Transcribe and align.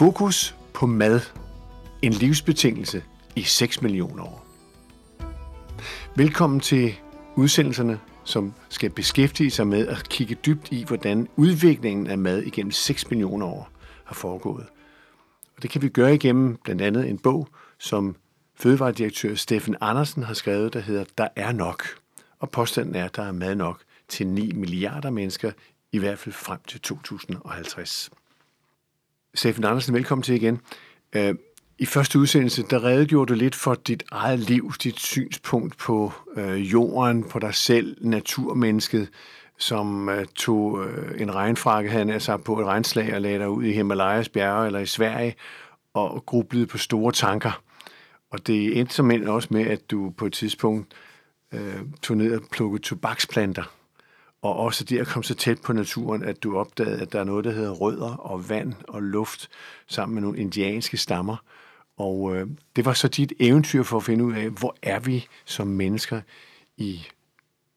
Fokus 0.00 0.56
på 0.74 0.86
mad. 0.86 1.20
En 2.02 2.12
livsbetingelse 2.12 3.04
i 3.36 3.42
6 3.42 3.82
millioner 3.82 4.24
år. 4.24 4.46
Velkommen 6.16 6.60
til 6.60 6.94
udsendelserne, 7.36 8.00
som 8.24 8.54
skal 8.68 8.90
beskæftige 8.90 9.50
sig 9.50 9.66
med 9.66 9.88
at 9.88 10.08
kigge 10.08 10.34
dybt 10.34 10.72
i, 10.72 10.84
hvordan 10.84 11.28
udviklingen 11.36 12.06
af 12.06 12.18
mad 12.18 12.42
igennem 12.42 12.70
6 12.70 13.10
millioner 13.10 13.46
år 13.46 13.70
har 14.04 14.14
foregået. 14.14 14.66
Og 15.56 15.62
det 15.62 15.70
kan 15.70 15.82
vi 15.82 15.88
gøre 15.88 16.14
igennem 16.14 16.56
blandt 16.56 16.82
andet 16.82 17.08
en 17.08 17.18
bog, 17.18 17.48
som 17.78 18.16
fødevaredirektør 18.56 19.34
Steffen 19.34 19.76
Andersen 19.80 20.22
har 20.22 20.34
skrevet, 20.34 20.72
der 20.72 20.80
hedder 20.80 21.04
Der 21.18 21.28
er 21.36 21.52
nok. 21.52 21.84
Og 22.38 22.50
påstanden 22.50 22.94
er, 22.94 23.04
at 23.04 23.16
der 23.16 23.22
er 23.22 23.32
mad 23.32 23.54
nok 23.54 23.82
til 24.08 24.26
9 24.26 24.52
milliarder 24.52 25.10
mennesker, 25.10 25.52
i 25.92 25.98
hvert 25.98 26.18
fald 26.18 26.32
frem 26.32 26.58
til 26.68 26.80
2050. 26.80 28.10
Steffen 29.34 29.64
Andersen, 29.64 29.94
velkommen 29.94 30.22
til 30.22 30.34
igen. 30.34 30.60
Øh, 31.12 31.34
I 31.78 31.86
første 31.86 32.18
udsendelse, 32.18 32.62
der 32.70 32.84
redegjorde 32.84 33.28
du 33.28 33.38
lidt 33.38 33.54
for 33.54 33.74
dit 33.74 34.02
eget 34.10 34.38
liv, 34.38 34.72
dit 34.82 35.00
synspunkt 35.00 35.78
på 35.78 36.12
øh, 36.36 36.72
jorden, 36.72 37.24
på 37.24 37.38
dig 37.38 37.54
selv, 37.54 37.96
naturmennesket, 38.00 39.08
som 39.58 40.08
øh, 40.08 40.26
tog 40.26 40.84
øh, 40.84 41.20
en 41.20 41.34
regnfrakke, 41.34 41.90
han 41.90 42.10
altså 42.10 42.36
på 42.36 42.60
et 42.60 42.66
regnslag 42.66 43.14
og 43.14 43.20
lagde 43.20 43.38
dig 43.38 43.48
ud 43.50 43.64
i 43.64 43.72
Himalayas 43.72 44.28
bjerge 44.28 44.66
eller 44.66 44.78
i 44.78 44.86
Sverige 44.86 45.34
og 45.94 46.26
grublede 46.26 46.66
på 46.66 46.78
store 46.78 47.12
tanker. 47.12 47.62
Og 48.30 48.46
det 48.46 48.78
endte 48.78 48.94
som 48.94 49.10
også 49.26 49.48
med, 49.50 49.66
at 49.66 49.90
du 49.90 50.12
på 50.16 50.26
et 50.26 50.32
tidspunkt 50.32 50.94
øh, 51.54 51.80
tog 52.02 52.16
ned 52.16 52.36
og 52.36 52.42
plukkede 52.52 52.82
tobaksplanter 52.82 53.79
og 54.42 54.56
også 54.56 54.84
det 54.84 54.98
at 54.98 55.06
komme 55.06 55.24
så 55.24 55.34
tæt 55.34 55.60
på 55.60 55.72
naturen, 55.72 56.22
at 56.22 56.42
du 56.42 56.58
opdagede, 56.58 57.00
at 57.00 57.12
der 57.12 57.20
er 57.20 57.24
noget, 57.24 57.44
der 57.44 57.50
hedder 57.50 57.70
rødder 57.70 58.16
og 58.16 58.48
vand 58.48 58.74
og 58.88 59.02
luft, 59.02 59.48
sammen 59.86 60.14
med 60.14 60.22
nogle 60.22 60.38
indianske 60.38 60.96
stammer. 60.96 61.36
Og 61.96 62.36
øh, 62.36 62.46
det 62.76 62.84
var 62.84 62.92
så 62.92 63.08
dit 63.08 63.32
eventyr 63.40 63.82
for 63.82 63.96
at 63.96 64.04
finde 64.04 64.24
ud 64.24 64.34
af, 64.34 64.50
hvor 64.50 64.76
er 64.82 65.00
vi 65.00 65.26
som 65.44 65.66
mennesker 65.66 66.20
i, 66.76 67.06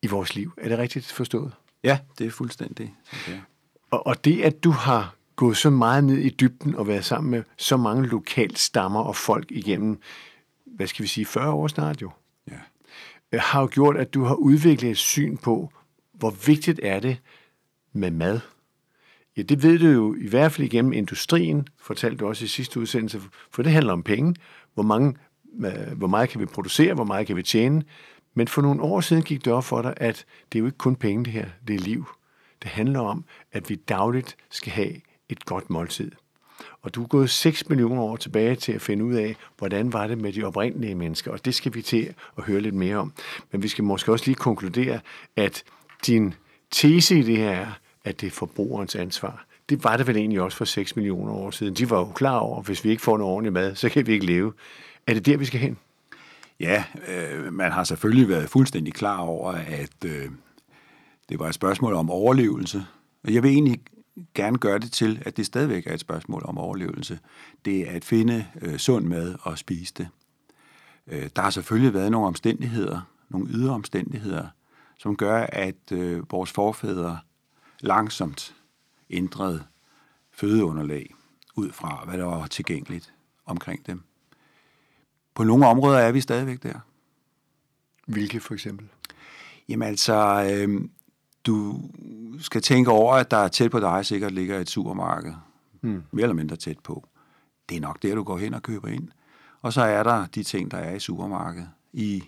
i 0.02 0.08
vores 0.08 0.36
liv. 0.36 0.54
Er 0.58 0.70
det 0.70 0.78
rigtigt 0.78 1.06
forstået? 1.06 1.52
Ja, 1.84 2.00
det 2.18 2.28
er 2.28 2.32
fuldstændig. 2.32 2.96
Okay. 3.14 3.40
Og, 3.92 4.08
og 4.08 4.26
det, 4.26 4.42
at 4.42 4.64
du 4.64 4.72
har 4.72 5.16
gået 5.36 5.58
så 5.58 5.70
meget 5.70 6.04
ned 6.04 6.18
i 6.18 6.30
dybden 6.30 6.76
og 6.76 6.88
været 6.88 7.06
sammen 7.06 7.32
med 7.32 7.44
så 7.58 7.78
mange 7.78 8.08
lokalt 8.08 8.60
stammer 8.60 9.00
og 9.00 9.16
folk 9.16 9.52
igennem, 9.52 10.00
hvad 10.66 10.88
skal 10.88 11.04
vi 11.04 11.08
sige, 11.08 11.26
40 11.26 11.52
år 11.52 11.68
snart 11.68 12.02
jo, 12.02 12.12
ja. 12.52 12.58
Har 13.40 13.62
jo 13.62 13.70
gjort, 13.72 13.98
at 13.98 14.14
du 14.14 14.24
har 14.24 14.36
udviklet 14.36 14.92
et 14.92 14.98
syn 14.98 15.38
på, 15.38 15.72
hvor 16.24 16.36
vigtigt 16.46 16.80
er 16.84 17.00
det 17.00 17.18
med 17.94 18.12
mad? 18.12 18.40
Ja, 19.38 19.42
det 19.42 19.64
ved 19.64 19.80
du 19.80 19.88
jo 19.88 20.16
i 20.16 20.28
hvert 20.28 20.52
fald 20.52 20.68
igennem 20.68 20.94
industrien, 20.94 21.68
fortalte 21.82 22.18
du 22.18 22.28
også 22.28 22.46
i 22.46 22.48
sidste 22.48 22.80
udsendelse, 22.80 23.22
for 23.52 23.64
det 23.64 23.72
handler 23.72 23.94
om 23.94 24.04
penge. 24.04 24.36
Hvor, 24.74 24.84
mange, 24.84 25.16
øh, 25.66 25.98
hvor 25.98 26.08
meget 26.08 26.30
kan 26.30 26.42
vi 26.42 26.46
producere, 26.46 26.94
hvor 26.94 27.04
meget 27.04 27.28
kan 27.28 27.36
vi 27.36 27.44
tjene? 27.44 27.84
Men 28.34 28.48
for 28.48 28.62
nogle 28.62 28.82
år 28.82 29.02
siden 29.02 29.24
gik 29.24 29.46
det 29.46 29.54
op 29.54 29.64
for 29.64 29.82
dig, 29.82 29.94
at 29.98 30.26
det 30.52 30.58
er 30.58 30.60
jo 30.60 30.66
ikke 30.66 30.78
kun 30.78 30.96
penge 30.96 31.26
det 31.26 31.34
her, 31.34 31.46
det 31.68 31.76
er 31.76 31.80
liv. 31.80 32.06
Det 32.62 32.72
handler 32.72 33.00
om, 33.00 33.26
at 33.52 33.70
vi 33.70 33.76
dagligt 33.76 34.38
skal 34.52 34.72
have 34.72 34.96
et 35.30 35.46
godt 35.46 35.70
måltid. 35.70 36.12
Og 36.82 36.96
du 36.96 37.04
er 37.04 37.08
gået 37.08 37.30
6 37.30 37.70
millioner 37.70 38.02
år 38.02 38.16
tilbage 38.16 38.56
til 38.56 38.72
at 38.72 38.82
finde 38.82 39.06
ud 39.06 39.14
af, 39.14 39.36
hvordan 39.58 39.94
var 39.94 40.08
det 40.08 40.18
med 40.18 40.34
de 40.34 40.44
oprindelige 40.44 40.96
mennesker, 40.96 41.32
og 41.32 41.46
det 41.46 41.56
skal 41.56 41.74
vi 41.74 41.82
til 41.82 42.14
at 42.38 42.44
høre 42.44 42.62
lidt 42.62 42.76
mere 42.76 42.96
om. 42.96 43.14
Men 43.52 43.64
vi 43.64 43.68
skal 43.68 43.84
måske 43.84 44.12
også 44.12 44.26
lige 44.26 44.36
konkludere, 44.36 45.00
at 45.36 45.64
din 46.08 46.34
tese 46.72 47.20
i 47.20 47.24
det 47.24 47.38
her 47.38 47.50
er, 47.50 47.68
at 48.04 48.22
det 48.22 48.28
er 48.28 48.32
forbrugerens 48.32 48.96
ansvar. 48.96 49.46
Det 49.70 49.84
var 49.84 49.98
det 49.98 50.08
vel 50.08 50.18
egentlig 50.18 50.42
også 50.42 50.58
for 50.58 50.66
6 50.66 50.96
millioner 50.96 51.34
år 51.34 51.52
siden. 51.52 51.74
De 51.74 51.90
var 51.90 52.00
jo 52.00 52.06
klar 52.06 52.38
over, 52.38 52.60
at 52.60 52.66
hvis 52.66 52.84
vi 52.84 52.90
ikke 52.90 53.02
får 53.02 53.18
noget 53.18 53.34
ordentligt 53.34 53.54
mad, 53.54 53.76
så 53.76 53.90
kan 53.90 54.08
vi 54.08 54.14
ikke 54.14 54.26
leve. 54.26 54.54
Er 55.08 55.14
det 55.14 55.26
der, 55.26 55.38
vi 55.38 55.46
skal 55.46 55.60
hen? 55.60 55.78
Ja, 56.60 56.84
øh, 57.08 57.54
man 57.54 57.72
har 57.72 57.84
selvfølgelig 57.84 58.30
været 58.30 58.50
fuldstændig 58.50 58.94
klar 58.94 59.18
over, 59.18 59.52
at 59.52 60.06
øh, 60.06 60.30
det 61.30 61.40
var 61.40 61.48
et 61.48 61.54
spørgsmål 61.54 61.94
om 61.94 62.10
overlevelse. 62.10 62.86
Og 63.24 63.34
jeg 63.34 63.44
vil 63.44 63.52
egentlig 63.52 63.82
gerne 64.34 64.58
gøre 64.58 64.80
det 64.80 64.92
til, 64.92 65.24
at 65.26 65.38
det 65.38 65.46
stadigvæk 65.46 65.88
er 65.88 65.94
et 65.94 66.00
spørgsmål 66.00 66.42
om 66.46 66.58
overlevelse. 66.58 67.20
Det 67.66 67.90
er 67.90 67.96
at 67.96 68.06
finde 68.06 68.46
øh, 68.62 68.78
sund 68.78 69.06
mad 69.06 69.36
og 69.42 69.58
spise 69.58 69.94
det. 69.98 70.08
Øh, 71.08 71.30
der 71.36 71.42
har 71.42 71.50
selvfølgelig 71.50 71.94
været 71.94 72.12
nogle 72.12 72.28
omstændigheder, 72.28 73.02
nogle 73.30 73.48
ydre 73.50 73.74
omstændigheder, 73.74 74.48
som 74.98 75.16
gør, 75.16 75.46
at 75.50 75.92
øh, 75.92 76.32
vores 76.32 76.52
forfædre 76.52 77.20
langsomt 77.80 78.56
ændrede 79.10 79.64
fødeunderlag 80.32 81.16
ud 81.56 81.72
fra, 81.72 82.04
hvad 82.06 82.18
der 82.18 82.26
var 82.26 82.48
tilgængeligt 82.48 83.14
omkring 83.46 83.88
dem. 83.88 84.04
På 85.36 85.44
nogle 85.44 85.68
områder 85.68 86.00
er 86.00 86.12
vi 86.12 86.22
stadigvæk 86.22 86.64
der. 86.64 86.80
Hvilke 88.06 88.40
for 88.40 88.54
eksempel? 88.54 88.88
Jamen 89.70 89.88
altså, 89.88 90.50
øh, 90.52 90.82
du 91.46 91.82
skal 92.40 92.62
tænke 92.62 92.92
over, 92.92 93.14
at 93.14 93.32
der 93.32 93.38
er 93.38 93.48
tæt 93.48 93.72
på 93.72 93.80
dig 93.80 94.06
sikkert 94.06 94.32
ligger 94.32 94.60
et 94.60 94.70
supermarked. 94.70 95.34
Hmm. 95.82 96.04
Mere 96.12 96.24
eller 96.24 96.36
mindre 96.36 96.56
tæt 96.56 96.80
på. 96.80 97.08
Det 97.70 97.78
er 97.78 97.82
nok 97.82 98.02
der, 98.02 98.16
du 98.16 98.24
går 98.24 98.38
hen 98.38 98.54
og 98.54 98.64
køber 98.64 98.88
ind. 98.88 99.08
Og 99.62 99.74
så 99.74 99.82
er 99.82 100.04
der 100.04 100.26
de 100.26 100.44
ting, 100.44 100.72
der 100.72 100.78
er 100.78 100.96
i 100.96 101.00
supermarkedet. 101.00 101.70
I 101.94 102.24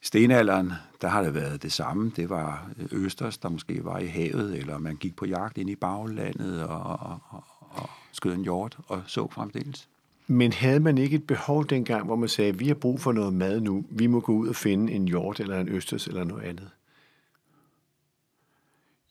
stenalderen, 0.00 0.72
der 1.00 1.08
har 1.08 1.22
det 1.22 1.34
været 1.34 1.62
det 1.62 1.72
samme. 1.72 2.12
Det 2.16 2.30
var 2.30 2.70
Østers, 2.92 3.38
der 3.38 3.48
måske 3.48 3.84
var 3.84 3.98
i 3.98 4.06
havet, 4.06 4.58
eller 4.58 4.78
man 4.78 4.96
gik 4.96 5.16
på 5.16 5.26
jagt 5.26 5.58
ind 5.58 5.70
i 5.70 5.76
baglandet 5.76 6.62
og, 6.62 6.80
og, 6.80 7.18
og, 7.28 7.44
og 7.70 7.90
skød 8.12 8.34
en 8.34 8.42
hjort 8.42 8.78
og 8.88 9.02
så 9.06 9.28
fremdeles. 9.30 9.88
Men 10.26 10.52
havde 10.52 10.80
man 10.80 10.98
ikke 10.98 11.16
et 11.16 11.26
behov 11.26 11.66
dengang, 11.66 12.04
hvor 12.04 12.16
man 12.16 12.28
sagde, 12.28 12.58
vi 12.58 12.66
har 12.66 12.74
brug 12.74 13.00
for 13.00 13.12
noget 13.12 13.32
mad 13.32 13.60
nu, 13.60 13.84
vi 13.90 14.06
må 14.06 14.20
gå 14.20 14.32
ud 14.32 14.48
og 14.48 14.56
finde 14.56 14.92
en 14.92 15.08
hjort 15.08 15.40
eller 15.40 15.60
en 15.60 15.68
østers 15.68 16.06
eller 16.06 16.24
noget 16.24 16.42
andet? 16.42 16.70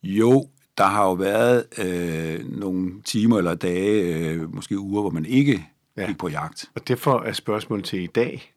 Jo, 0.03 0.49
der 0.77 0.85
har 0.85 1.05
jo 1.05 1.13
været 1.13 1.65
øh, 1.77 2.59
nogle 2.59 3.01
timer 3.01 3.37
eller 3.37 3.55
dage, 3.55 4.17
øh, 4.17 4.55
måske 4.55 4.79
uger, 4.79 5.01
hvor 5.01 5.09
man 5.09 5.25
ikke 5.25 5.67
ja. 5.97 6.07
gik 6.07 6.17
på 6.17 6.27
jagt. 6.27 6.71
Og 6.75 6.87
derfor 6.87 7.19
er 7.19 7.33
spørgsmålet 7.33 7.85
til 7.85 8.01
i 8.01 8.07
dag, 8.07 8.53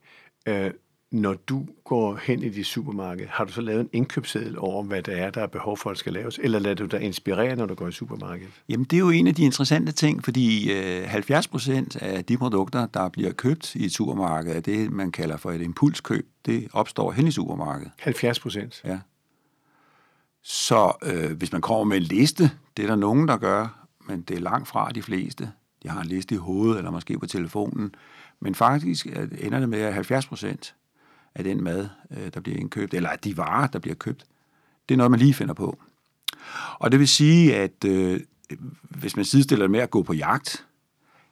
øh, 0.46 0.70
når 1.12 1.34
du 1.34 1.66
går 1.84 2.16
hen 2.16 2.42
i 2.42 2.48
dit 2.48 2.66
supermarked, 2.66 3.26
har 3.28 3.44
du 3.44 3.52
så 3.52 3.60
lavet 3.60 3.80
en 3.80 3.88
indkøbsseddel 3.92 4.58
over, 4.58 4.82
hvad 4.82 5.02
det 5.02 5.18
er, 5.18 5.30
der 5.30 5.42
er 5.42 5.46
behov 5.46 5.76
for, 5.76 5.90
at 5.90 5.98
skal 5.98 6.12
laves? 6.12 6.40
Eller 6.42 6.58
lader 6.58 6.74
du 6.74 6.86
dig 6.86 7.00
inspirere, 7.00 7.56
når 7.56 7.66
du 7.66 7.74
går 7.74 7.88
i 7.88 7.92
supermarkedet? 7.92 8.52
Jamen, 8.68 8.84
det 8.84 8.96
er 8.96 9.00
jo 9.00 9.10
en 9.10 9.26
af 9.26 9.34
de 9.34 9.42
interessante 9.42 9.92
ting, 9.92 10.24
fordi 10.24 10.72
øh, 10.72 11.04
70 11.04 11.48
procent 11.48 11.96
af 11.96 12.24
de 12.24 12.36
produkter, 12.36 12.86
der 12.86 13.08
bliver 13.08 13.32
købt 13.32 13.74
i 13.74 13.84
et 13.84 13.92
supermarked, 13.92 14.56
er 14.56 14.60
det, 14.60 14.92
man 14.92 15.12
kalder 15.12 15.36
for 15.36 15.50
et 15.50 15.60
impulskøb. 15.60 16.28
Det 16.46 16.68
opstår 16.72 17.12
hen 17.12 17.26
i 17.26 17.30
supermarkedet. 17.30 17.92
70 17.98 18.40
procent? 18.40 18.82
Ja. 18.84 18.98
Så 20.42 20.92
øh, 21.02 21.36
hvis 21.36 21.52
man 21.52 21.60
kommer 21.60 21.84
med 21.84 21.96
en 21.96 22.02
liste, 22.02 22.50
det 22.76 22.82
er 22.82 22.86
der 22.86 22.96
nogen, 22.96 23.28
der 23.28 23.36
gør, 23.36 23.86
men 24.08 24.22
det 24.22 24.36
er 24.36 24.40
langt 24.40 24.68
fra 24.68 24.90
de 24.90 25.02
fleste. 25.02 25.50
De 25.82 25.88
har 25.88 26.00
en 26.00 26.08
liste 26.08 26.34
i 26.34 26.38
hovedet, 26.38 26.78
eller 26.78 26.90
måske 26.90 27.18
på 27.18 27.26
telefonen. 27.26 27.94
Men 28.40 28.54
faktisk 28.54 29.06
ender 29.40 29.60
det 29.60 29.68
med, 29.68 29.80
at 29.80 29.94
70 29.94 30.26
procent 30.26 30.74
af 31.34 31.44
den 31.44 31.64
mad, 31.64 31.88
øh, 32.10 32.30
der 32.34 32.40
bliver 32.40 32.58
indkøbt, 32.58 32.94
eller 32.94 33.08
af 33.10 33.18
de 33.18 33.36
varer, 33.36 33.66
der 33.66 33.78
bliver 33.78 33.94
købt, 33.94 34.24
det 34.88 34.94
er 34.94 34.96
noget, 34.96 35.10
man 35.10 35.20
lige 35.20 35.34
finder 35.34 35.54
på. 35.54 35.78
Og 36.78 36.92
det 36.92 37.00
vil 37.00 37.08
sige, 37.08 37.56
at 37.56 37.84
øh, 37.86 38.20
hvis 38.80 39.16
man 39.16 39.24
sidestiller 39.24 39.64
det 39.64 39.70
med 39.70 39.80
at 39.80 39.90
gå 39.90 40.02
på 40.02 40.12
jagt, 40.12 40.66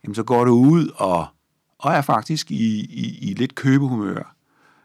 jamen 0.05 0.15
så 0.15 0.23
går 0.23 0.45
du 0.45 0.53
ud 0.53 0.89
og, 0.95 1.27
og 1.79 1.93
er 1.93 2.03
faktisk 2.03 2.51
i, 2.51 2.81
i, 2.81 3.31
i 3.31 3.35
lidt 3.35 3.55
købehumør, 3.55 4.37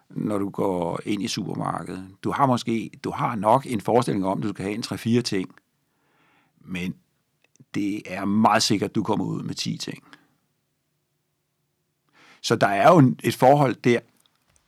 når 0.09 0.37
du 0.37 0.49
går 0.49 0.99
ind 1.05 1.23
i 1.23 1.27
supermarkedet. 1.27 2.07
Du 2.23 2.31
har 2.31 2.45
måske, 2.45 2.89
du 3.03 3.11
har 3.11 3.35
nok 3.35 3.65
en 3.65 3.81
forestilling 3.81 4.25
om, 4.25 4.37
at 4.37 4.43
du 4.43 4.49
skal 4.49 4.65
have 4.65 4.75
en 4.75 5.17
3-4 5.19 5.21
ting, 5.21 5.55
men 6.61 6.95
det 7.73 8.01
er 8.05 8.25
meget 8.25 8.63
sikkert, 8.63 8.89
at 8.89 8.95
du 8.95 9.03
kommer 9.03 9.25
ud 9.25 9.43
med 9.43 9.55
10 9.55 9.77
ting. 9.77 10.03
Så 12.41 12.55
der 12.55 12.67
er 12.67 12.91
jo 12.91 13.15
et 13.23 13.35
forhold 13.35 13.75
der, 13.75 13.99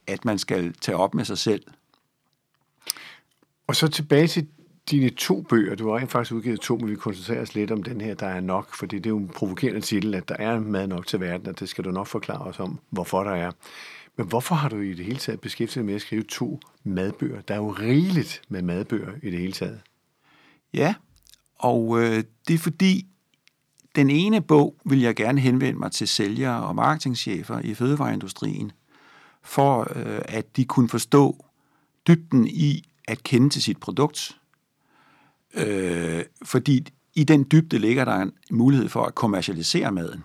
at 0.07 0.25
man 0.25 0.37
skal 0.37 0.73
tage 0.73 0.97
op 0.97 1.13
med 1.13 1.25
sig 1.25 1.37
selv. 1.37 1.63
Og 3.67 3.75
så 3.75 3.87
tilbage 3.87 4.27
til 4.27 4.47
dine 4.91 5.09
to 5.09 5.41
bøger. 5.41 5.75
Du 5.75 5.91
har 5.91 6.05
faktisk 6.05 6.33
udgivet 6.33 6.59
to, 6.59 6.77
men 6.77 6.89
vi 6.89 6.95
koncentrerer 6.95 7.41
os 7.41 7.55
lidt 7.55 7.71
om 7.71 7.83
den 7.83 8.01
her, 8.01 8.13
der 8.13 8.27
er 8.27 8.39
nok, 8.39 8.75
fordi 8.75 8.95
det 8.95 9.05
er 9.05 9.09
jo 9.09 9.17
en 9.17 9.27
provokerende 9.27 9.81
titel, 9.81 10.15
at 10.15 10.29
der 10.29 10.35
er 10.35 10.59
mad 10.59 10.87
nok 10.87 11.07
til 11.07 11.19
verden, 11.19 11.47
og 11.47 11.59
det 11.59 11.69
skal 11.69 11.83
du 11.83 11.91
nok 11.91 12.07
forklare 12.07 12.41
os 12.41 12.59
om, 12.59 12.79
hvorfor 12.89 13.23
der 13.23 13.31
er. 13.31 13.51
Men 14.17 14.27
hvorfor 14.27 14.55
har 14.55 14.69
du 14.69 14.79
i 14.79 14.93
det 14.93 15.05
hele 15.05 15.19
taget 15.19 15.41
beskæftiget 15.41 15.85
med 15.85 15.95
at 15.95 16.01
skrive 16.01 16.23
to 16.23 16.59
madbøger? 16.83 17.41
Der 17.41 17.53
er 17.53 17.57
jo 17.57 17.69
rigeligt 17.69 18.41
med 18.49 18.61
madbøger 18.61 19.11
i 19.23 19.31
det 19.31 19.39
hele 19.39 19.53
taget. 19.53 19.79
Ja, 20.73 20.95
og 21.59 21.99
øh, 22.01 22.23
det 22.47 22.53
er 22.53 22.57
fordi, 22.57 23.07
den 23.95 24.09
ene 24.09 24.41
bog 24.41 24.75
vil 24.85 25.01
jeg 25.01 25.15
gerne 25.15 25.41
henvende 25.41 25.79
mig 25.79 25.91
til 25.91 26.07
sælgere 26.07 26.67
og 26.67 26.75
marketingchefer 26.75 27.59
i 27.59 27.73
fødevareindustrien, 27.73 28.71
for 29.47 29.87
øh, 29.95 30.21
at 30.25 30.57
de 30.57 30.65
kunne 30.65 30.89
forstå 30.89 31.45
dybden 32.07 32.47
i 32.47 32.89
at 33.07 33.23
kende 33.23 33.49
til 33.49 33.61
sit 33.61 33.77
produkt. 33.77 34.39
Øh, 35.53 36.23
fordi 36.43 36.87
i 37.15 37.23
den 37.23 37.45
dybde 37.51 37.79
ligger 37.79 38.05
der 38.05 38.15
en 38.15 38.31
mulighed 38.51 38.89
for 38.89 39.03
at 39.03 39.15
kommercialisere 39.15 39.91
maden. 39.91 40.23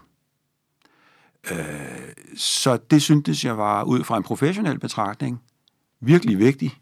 Øh, 1.50 2.12
så 2.36 2.76
det 2.76 3.02
syntes 3.02 3.44
jeg 3.44 3.58
var 3.58 3.84
ud 3.84 4.04
fra 4.04 4.16
en 4.16 4.22
professionel 4.22 4.78
betragtning 4.78 5.42
virkelig 6.00 6.38
vigtigt, 6.38 6.76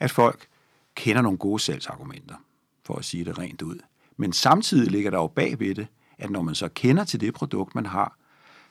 at 0.00 0.10
folk 0.10 0.46
kender 0.94 1.22
nogle 1.22 1.38
gode 1.38 1.62
salgsargumenter, 1.62 2.36
for 2.84 2.94
at 2.96 3.04
sige 3.04 3.24
det 3.24 3.38
rent 3.38 3.62
ud. 3.62 3.78
Men 4.16 4.32
samtidig 4.32 4.90
ligger 4.90 5.10
der 5.10 5.18
jo 5.18 5.26
bag 5.26 5.60
ved 5.60 5.74
det, 5.74 5.86
at 6.18 6.30
når 6.30 6.42
man 6.42 6.54
så 6.54 6.68
kender 6.68 7.04
til 7.04 7.20
det 7.20 7.34
produkt, 7.34 7.74
man 7.74 7.86
har, 7.86 8.16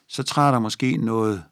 så 0.07 0.23
træder 0.23 0.51
der 0.51 0.59
måske 0.59 0.97
noget, 0.97 1.43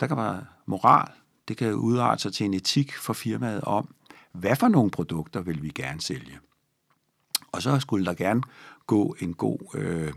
der 0.00 0.06
kan 0.06 0.16
være 0.16 0.44
moral, 0.70 1.08
det 1.48 1.56
kan 1.56 1.74
udarte 1.74 2.22
sig 2.22 2.32
til 2.32 2.46
en 2.46 2.54
etik 2.54 2.96
for 2.96 3.12
firmaet 3.12 3.60
om, 3.60 3.94
hvad 4.32 4.56
for 4.56 4.68
nogle 4.68 4.90
produkter 4.90 5.40
vil 5.40 5.62
vi 5.62 5.68
gerne 5.68 6.00
sælge. 6.00 6.38
Og 7.52 7.62
så 7.62 7.80
skulle 7.80 8.04
der 8.06 8.14
gerne 8.14 8.42
gå 8.86 9.16
en 9.20 9.34
god 9.34 9.58
øh, 9.74 10.12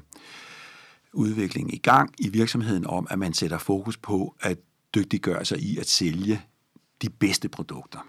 udvikling 1.13 1.73
i 1.73 1.77
gang 1.77 2.13
i 2.19 2.29
virksomheden 2.29 2.87
om, 2.87 3.07
at 3.09 3.19
man 3.19 3.33
sætter 3.33 3.57
fokus 3.57 3.97
på 3.97 4.35
at 4.41 4.57
dygtiggøre 4.95 5.45
sig 5.45 5.59
i 5.59 5.77
at 5.77 5.89
sælge 5.89 6.41
de 7.01 7.09
bedste 7.09 7.49
produkter. 7.49 7.99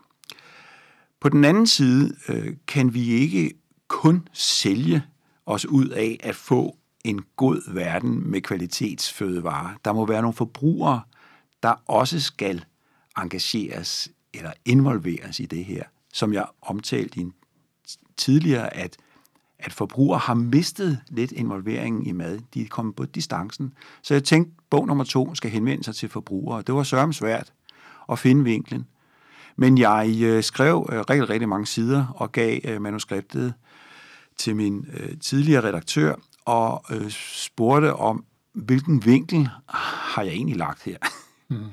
På 1.20 1.28
den 1.28 1.44
anden 1.44 1.66
side 1.66 2.16
øh, 2.28 2.56
kan 2.66 2.94
vi 2.94 3.10
ikke 3.10 3.52
kun 3.88 4.28
sælge 4.32 5.02
os 5.46 5.66
ud 5.66 5.88
af 5.88 6.20
at 6.22 6.36
få 6.36 6.76
en 7.04 7.24
god 7.36 7.72
verden 7.74 8.30
med 8.30 8.40
kvalitetsfødevarer. 8.40 9.74
Der 9.84 9.92
må 9.92 10.06
være 10.06 10.22
nogle 10.22 10.34
forbrugere, 10.34 11.00
der 11.64 11.74
også 11.86 12.20
skal 12.20 12.64
engageres 13.16 14.08
eller 14.34 14.52
involveres 14.64 15.40
i 15.40 15.46
det 15.46 15.64
her. 15.64 15.82
Som 16.12 16.32
jeg 16.32 16.46
omtalte 16.62 17.20
tidligere, 18.16 18.74
at, 18.74 18.96
at 19.58 19.72
forbrugere 19.72 20.18
har 20.18 20.34
mistet 20.34 21.00
lidt 21.08 21.32
involveringen 21.32 22.06
i 22.06 22.12
mad. 22.12 22.38
De 22.54 22.62
er 22.62 22.68
kommet 22.68 22.96
på 22.96 23.04
distancen. 23.04 23.72
Så 24.02 24.14
jeg 24.14 24.24
tænkte, 24.24 24.52
at 24.58 24.64
bog 24.70 24.86
nummer 24.86 25.04
to 25.04 25.34
skal 25.34 25.50
henvende 25.50 25.84
sig 25.84 25.94
til 25.94 26.08
forbrugere. 26.08 26.62
Det 26.62 26.74
var 26.74 26.82
sørme 26.82 27.14
svært 27.14 27.52
at 28.12 28.18
finde 28.18 28.44
vinklen. 28.44 28.86
Men 29.56 29.78
jeg 29.78 30.16
øh, 30.22 30.42
skrev 30.42 30.88
øh, 30.92 31.00
rigtig, 31.00 31.30
rigtig 31.30 31.48
mange 31.48 31.66
sider 31.66 32.06
og 32.16 32.32
gav 32.32 32.60
øh, 32.64 32.82
manuskriptet 32.82 33.54
til 34.36 34.56
min 34.56 34.86
øh, 34.92 35.18
tidligere 35.20 35.64
redaktør 35.64 36.14
og 36.44 36.84
øh, 36.90 37.10
spurgte 37.10 37.94
om, 37.94 38.24
hvilken 38.52 39.04
vinkel 39.04 39.48
har 39.68 40.22
jeg 40.22 40.32
egentlig 40.32 40.56
lagt 40.56 40.82
her? 40.82 40.96
Mm. 41.48 41.64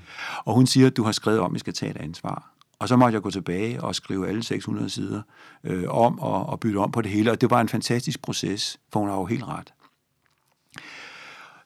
og 0.45 0.53
hun 0.53 0.67
siger, 0.67 0.87
at 0.87 0.97
du 0.97 1.03
har 1.03 1.11
skrevet 1.11 1.39
om, 1.39 1.51
at 1.51 1.53
vi 1.53 1.59
skal 1.59 1.73
tage 1.73 1.89
et 1.89 1.97
ansvar. 1.97 2.51
Og 2.79 2.87
så 2.87 2.95
måtte 2.95 3.15
jeg 3.15 3.21
gå 3.21 3.31
tilbage 3.31 3.83
og 3.83 3.95
skrive 3.95 4.27
alle 4.27 4.43
600 4.43 4.89
sider 4.89 5.21
øh, 5.63 5.83
om 5.89 6.19
og, 6.19 6.45
og 6.45 6.59
bytte 6.59 6.77
om 6.77 6.91
på 6.91 7.01
det 7.01 7.11
hele. 7.11 7.31
Og 7.31 7.41
det 7.41 7.49
var 7.49 7.61
en 7.61 7.69
fantastisk 7.69 8.21
proces, 8.21 8.79
for 8.91 8.99
hun 8.99 9.09
har 9.09 9.15
jo 9.15 9.25
helt 9.25 9.43
ret. 9.43 9.73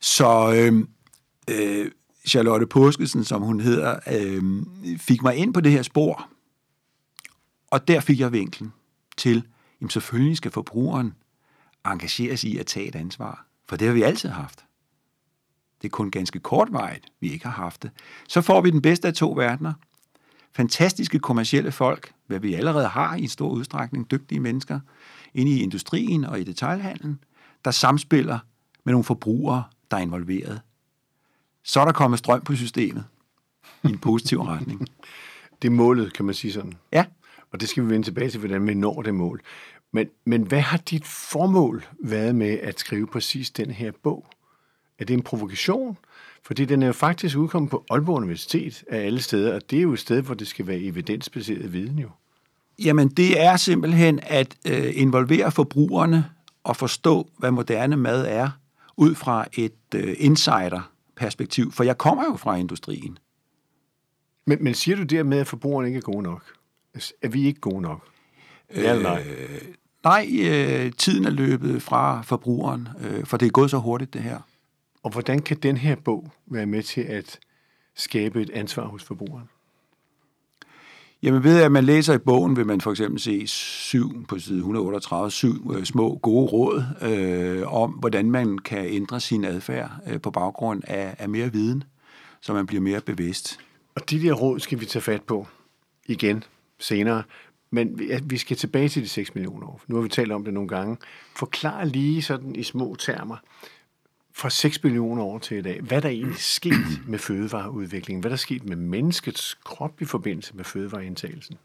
Så 0.02 0.54
øh, 0.56 0.88
øh, 1.50 1.92
Charlotte 2.28 2.68
Påskesen, 2.68 3.24
som 3.24 3.42
hun 3.42 3.60
hedder, 3.60 4.00
øh, 4.12 4.44
fik 4.98 5.22
mig 5.22 5.36
ind 5.36 5.54
på 5.54 5.62
det 5.62 5.72
her 5.72 5.82
spor. 5.82 6.30
Og 7.72 7.88
der 7.88 8.00
fik 8.00 8.20
jeg 8.20 8.32
vinklen 8.32 8.74
til, 9.18 9.44
jamen 9.82 9.90
selvfølgelig 9.90 10.38
skal 10.38 10.52
forbrugeren 10.52 11.14
engageres 11.86 12.44
i 12.44 12.58
at 12.58 12.66
tage 12.66 12.88
et 12.88 12.96
ansvar. 12.96 13.46
For 13.70 13.76
det 13.76 13.88
har 13.88 13.94
vi 13.94 14.02
altid 14.02 14.30
haft. 14.30 14.66
Det 15.82 15.88
er 15.88 15.92
kun 15.92 16.12
ganske 16.12 16.40
kortvarigt, 16.40 17.06
vi 17.20 17.32
ikke 17.32 17.46
har 17.46 17.64
haft 17.64 17.84
det. 17.84 17.92
Så 18.28 18.42
får 18.42 18.62
vi 18.62 18.72
den 18.72 18.82
bedste 18.82 19.08
af 19.08 19.14
to 19.14 19.32
verdener. 19.32 19.74
Fantastiske 20.56 21.20
kommercielle 21.20 21.72
folk, 21.72 22.14
hvad 22.28 22.40
vi 22.40 22.54
allerede 22.54 22.88
har 22.88 23.16
i 23.16 23.22
en 23.22 23.30
stor 23.30 23.50
udstrækning, 23.50 24.12
dygtige 24.12 24.40
mennesker, 24.40 24.80
inde 25.34 25.52
i 25.52 25.62
industrien 25.62 26.24
og 26.24 26.40
i 26.40 26.44
detaljhandlen, 26.44 27.20
der 27.66 27.72
samspiller 27.72 28.40
med 28.84 28.94
nogle 28.94 29.04
forbrugere, 29.04 29.64
der 29.92 29.98
er 29.98 30.02
involveret. 30.02 30.62
Så 31.64 31.80
er 31.80 31.86
der 31.86 31.92
kommet 31.92 32.20
strøm 32.20 32.42
på 32.42 32.56
systemet 32.56 33.06
i 33.84 33.88
en 33.88 33.98
positiv 33.98 34.42
retning. 34.42 34.88
Det 35.62 35.68
er 35.68 35.72
målet, 35.72 36.14
kan 36.14 36.26
man 36.26 36.36
sige 36.36 36.54
sådan. 36.54 36.74
Ja. 36.92 37.06
Og 37.52 37.62
det 37.62 37.70
skal 37.70 37.84
vi 37.84 37.90
vende 37.90 38.08
tilbage 38.08 38.30
til, 38.30 38.40
hvordan 38.40 38.68
vi 38.68 38.74
når 38.74 39.02
det 39.02 39.16
mål. 39.16 39.42
Men, 39.94 40.08
men 40.26 40.42
hvad 40.42 40.62
har 40.62 40.78
dit 40.78 41.06
formål 41.06 41.86
været 42.00 42.36
med 42.36 42.60
at 42.60 42.80
skrive 42.80 43.08
præcis 43.08 43.52
den 43.52 43.72
her 43.72 43.92
bog? 44.04 44.26
Er 45.00 45.06
det 45.06 45.14
en 45.14 45.22
provokation? 45.22 45.98
Fordi 46.44 46.66
den 46.66 46.84
er 46.84 46.88
jo 46.88 46.94
faktisk 46.94 47.38
udkommet 47.38 47.72
på 47.72 47.86
Aalborg 47.90 48.18
Universitet 48.18 48.84
af 48.90 49.06
alle 49.06 49.22
steder, 49.22 49.56
og 49.56 49.62
det 49.70 49.78
er 49.78 49.82
jo 49.82 49.94
et 49.94 50.00
sted, 50.00 50.22
hvor 50.22 50.34
det 50.34 50.48
skal 50.48 50.68
være 50.68 50.80
evidensbaseret 50.80 51.74
viden 51.74 52.00
jo. 52.00 52.10
Jamen, 52.80 53.08
det 53.08 53.44
er 53.44 53.58
simpelthen 53.58 54.20
at 54.24 54.56
øh, 54.68 54.92
involvere 54.96 55.52
forbrugerne 55.52 56.26
og 56.64 56.76
forstå, 56.76 57.30
hvad 57.38 57.52
moderne 57.52 57.96
mad 57.96 58.26
er, 58.28 58.50
ud 58.98 59.16
fra 59.16 59.46
et 59.54 59.74
øh, 59.96 60.16
insider-perspektiv. 60.18 61.72
For 61.72 61.84
jeg 61.84 61.98
kommer 61.98 62.24
jo 62.32 62.36
fra 62.36 62.56
industrien. 62.56 63.18
Men, 64.46 64.64
men 64.64 64.74
siger 64.74 64.98
du 64.98 65.04
dermed, 65.04 65.40
at 65.40 65.48
forbrugerne 65.48 65.88
ikke 65.88 65.98
er 65.98 66.02
gode 66.02 66.24
nok? 66.24 66.44
Er 67.22 67.30
vi 67.30 67.46
ikke 67.46 67.60
gode 67.60 67.82
nok? 67.82 68.08
Ja 68.76 68.92
eller 68.92 69.04
nej? 69.04 69.24
Øh, 69.28 69.62
nej, 70.04 70.28
øh, 70.42 70.92
tiden 70.92 71.26
er 71.26 71.30
løbet 71.30 71.82
fra 71.82 72.22
forbrugeren, 72.22 72.88
øh, 73.02 73.26
for 73.26 73.38
det 73.38 73.46
er 73.46 73.50
gået 73.50 73.70
så 73.70 73.78
hurtigt, 73.78 74.14
det 74.14 74.22
her. 74.22 74.40
Og 75.06 75.12
hvordan 75.12 75.40
kan 75.40 75.58
den 75.58 75.78
her 75.78 75.96
bog 75.96 76.32
være 76.46 76.66
med 76.66 76.84
til 76.84 77.02
at 77.02 77.40
skabe 77.96 78.42
et 78.42 78.50
ansvar 78.50 78.86
hos 78.86 79.04
forbrugeren? 79.04 79.50
Jamen 81.24 81.44
ved 81.44 81.62
at 81.62 81.72
man 81.72 81.84
læser 81.84 82.14
i 82.14 82.18
bogen, 82.18 82.56
vil 82.56 82.66
man 82.66 82.82
for 82.82 82.92
eksempel 82.92 83.20
se 83.20 83.48
syv 83.48 84.26
på 84.28 84.40
side 84.40 84.58
138, 84.58 85.32
syv 85.32 85.72
øh, 85.76 85.84
små 85.84 86.18
gode 86.18 86.46
råd 86.46 86.84
øh, 87.02 87.74
om, 87.74 87.92
hvordan 87.92 88.32
man 88.32 88.58
kan 88.58 88.86
ændre 88.86 89.20
sin 89.20 89.44
adfærd 89.44 89.92
øh, 90.08 90.22
på 90.22 90.32
baggrund 90.32 90.84
af, 90.88 91.16
af 91.20 91.30
mere 91.30 91.52
viden, 91.52 91.84
så 92.42 92.54
man 92.54 92.66
bliver 92.66 92.82
mere 92.82 93.02
bevidst. 93.02 93.60
Og 93.96 94.10
de 94.10 94.22
der 94.22 94.34
råd 94.34 94.60
skal 94.60 94.80
vi 94.80 94.86
tage 94.86 95.04
fat 95.04 95.22
på 95.22 95.48
igen 96.06 96.44
senere. 96.80 97.24
Men 97.72 98.00
vi 98.24 98.38
skal 98.38 98.58
tilbage 98.58 98.90
til 98.90 99.04
de 99.04 99.10
6 99.10 99.36
millioner 99.36 99.68
år. 99.68 99.82
Nu 99.88 99.96
har 99.96 100.04
vi 100.04 100.10
talt 100.10 100.32
om 100.32 100.44
det 100.44 100.54
nogle 100.54 100.70
gange. 100.70 100.98
Forklar 101.36 101.84
lige 101.84 102.22
sådan 102.22 102.56
i 102.56 102.64
små 102.64 102.96
termer, 102.96 103.38
fra 104.36 104.50
6 104.50 104.84
millioner 104.84 105.24
år 105.24 105.40
til 105.40 105.58
i 105.58 105.62
dag, 105.62 105.82
hvad 105.82 106.02
der 106.02 106.10
egentlig 106.10 106.38
sket 106.38 106.74
med 107.08 107.20
fødevareudviklingen? 107.20 108.22
Hvad 108.22 108.32
der 108.32 108.38
sket 108.38 108.66
med 108.66 108.76
menneskets 108.76 109.58
krop 109.64 110.02
i 110.02 110.06
forbindelse 110.06 110.56
med 110.56 110.64
fødevareindtagelsen? 110.64 111.58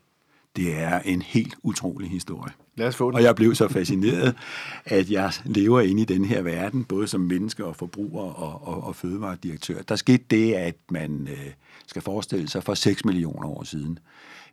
Det 0.56 0.74
er 0.74 0.98
en 0.98 1.22
helt 1.22 1.54
utrolig 1.62 2.10
historie. 2.10 2.52
Lad 2.76 2.88
os 2.88 2.96
få 2.96 3.10
den. 3.10 3.16
Og 3.16 3.22
jeg 3.22 3.36
blev 3.36 3.54
så 3.54 3.68
fascineret, 3.68 4.36
at 4.84 5.10
jeg 5.10 5.32
lever 5.44 5.80
inde 5.80 6.02
i 6.02 6.04
den 6.04 6.24
her 6.24 6.42
verden, 6.42 6.84
både 6.84 7.08
som 7.08 7.20
menneske 7.20 7.64
og 7.64 7.76
forbruger 7.76 8.22
og, 8.22 8.68
og, 8.68 8.84
og 8.84 8.96
fødevaredirektør. 8.96 9.82
Der 9.82 9.96
skete 9.96 10.24
det, 10.30 10.54
at 10.54 10.76
man 10.90 11.28
øh, 11.30 11.50
skal 11.86 12.02
forestille 12.02 12.48
sig 12.48 12.62
for 12.62 12.74
6 12.74 13.04
millioner 13.04 13.48
år 13.48 13.62
siden, 13.64 13.98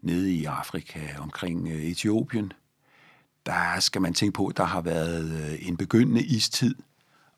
nede 0.02 0.32
i 0.32 0.46
Afrika 0.46 1.00
omkring 1.20 1.68
øh, 1.68 1.84
Etiopien, 1.84 2.54
der 3.46 3.80
skal 3.80 4.02
man 4.02 4.14
tænke 4.14 4.36
på, 4.36 4.48
at 4.48 4.58
der 4.58 4.64
har 4.64 4.82
været 4.82 5.32
øh, 5.32 5.68
en 5.68 5.78
begyndende 5.78 6.24
istid, 6.24 6.76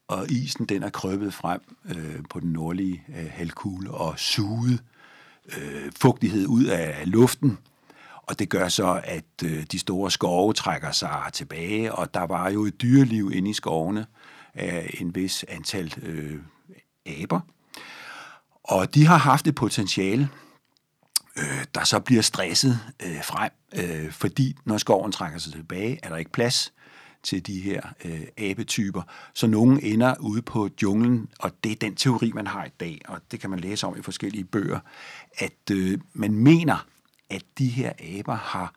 og 0.09 0.31
isen 0.31 0.65
den 0.65 0.83
er 0.83 0.89
krøbet 0.89 1.33
frem 1.33 1.61
øh, 1.85 2.23
på 2.29 2.39
den 2.39 2.53
nordlige 2.53 3.03
øh, 3.09 3.31
halvkugle 3.31 3.91
og 3.91 4.19
suget 4.19 4.83
øh, 5.57 5.91
fugtighed 6.01 6.47
ud 6.47 6.65
af 6.65 7.01
luften. 7.05 7.57
Og 8.15 8.39
det 8.39 8.49
gør 8.49 8.67
så, 8.67 9.01
at 9.03 9.43
øh, 9.45 9.63
de 9.71 9.79
store 9.79 10.11
skove 10.11 10.53
trækker 10.53 10.91
sig 10.91 11.29
tilbage, 11.33 11.93
og 11.93 12.13
der 12.13 12.23
var 12.23 12.49
jo 12.49 12.65
et 12.65 12.81
dyreliv 12.81 13.31
inde 13.33 13.49
i 13.49 13.53
skovene 13.53 14.05
af 14.53 14.95
en 14.99 15.15
vis 15.15 15.45
antal 15.47 15.93
øh, 16.01 16.39
aber. 17.05 17.39
Og 18.63 18.95
de 18.95 19.05
har 19.05 19.17
haft 19.17 19.47
et 19.47 19.55
potentiale, 19.55 20.29
øh, 21.37 21.65
der 21.75 21.83
så 21.83 21.99
bliver 21.99 22.21
stresset 22.21 22.79
øh, 23.03 23.23
frem, 23.23 23.51
øh, 23.75 24.11
fordi 24.11 24.55
når 24.65 24.77
skoven 24.77 25.11
trækker 25.11 25.39
sig 25.39 25.53
tilbage, 25.53 25.99
er 26.03 26.09
der 26.09 26.17
ikke 26.17 26.31
plads 26.31 26.73
til 27.23 27.47
de 27.47 27.59
her 27.59 27.81
øh, 28.05 28.21
abetyper, 28.37 29.01
så 29.33 29.47
nogen 29.47 29.79
ender 29.83 30.15
ude 30.19 30.41
på 30.41 30.69
junglen, 30.81 31.29
og 31.39 31.51
det 31.63 31.71
er 31.71 31.75
den 31.75 31.95
teori, 31.95 32.31
man 32.35 32.47
har 32.47 32.65
i 32.65 32.71
dag, 32.79 33.01
og 33.07 33.21
det 33.31 33.39
kan 33.39 33.49
man 33.49 33.59
læse 33.59 33.87
om 33.87 33.97
i 33.97 34.01
forskellige 34.01 34.43
bøger, 34.43 34.79
at 35.37 35.71
øh, 35.71 35.99
man 36.13 36.33
mener, 36.33 36.85
at 37.29 37.43
de 37.57 37.67
her 37.67 37.91
aber 38.19 38.35
har 38.35 38.73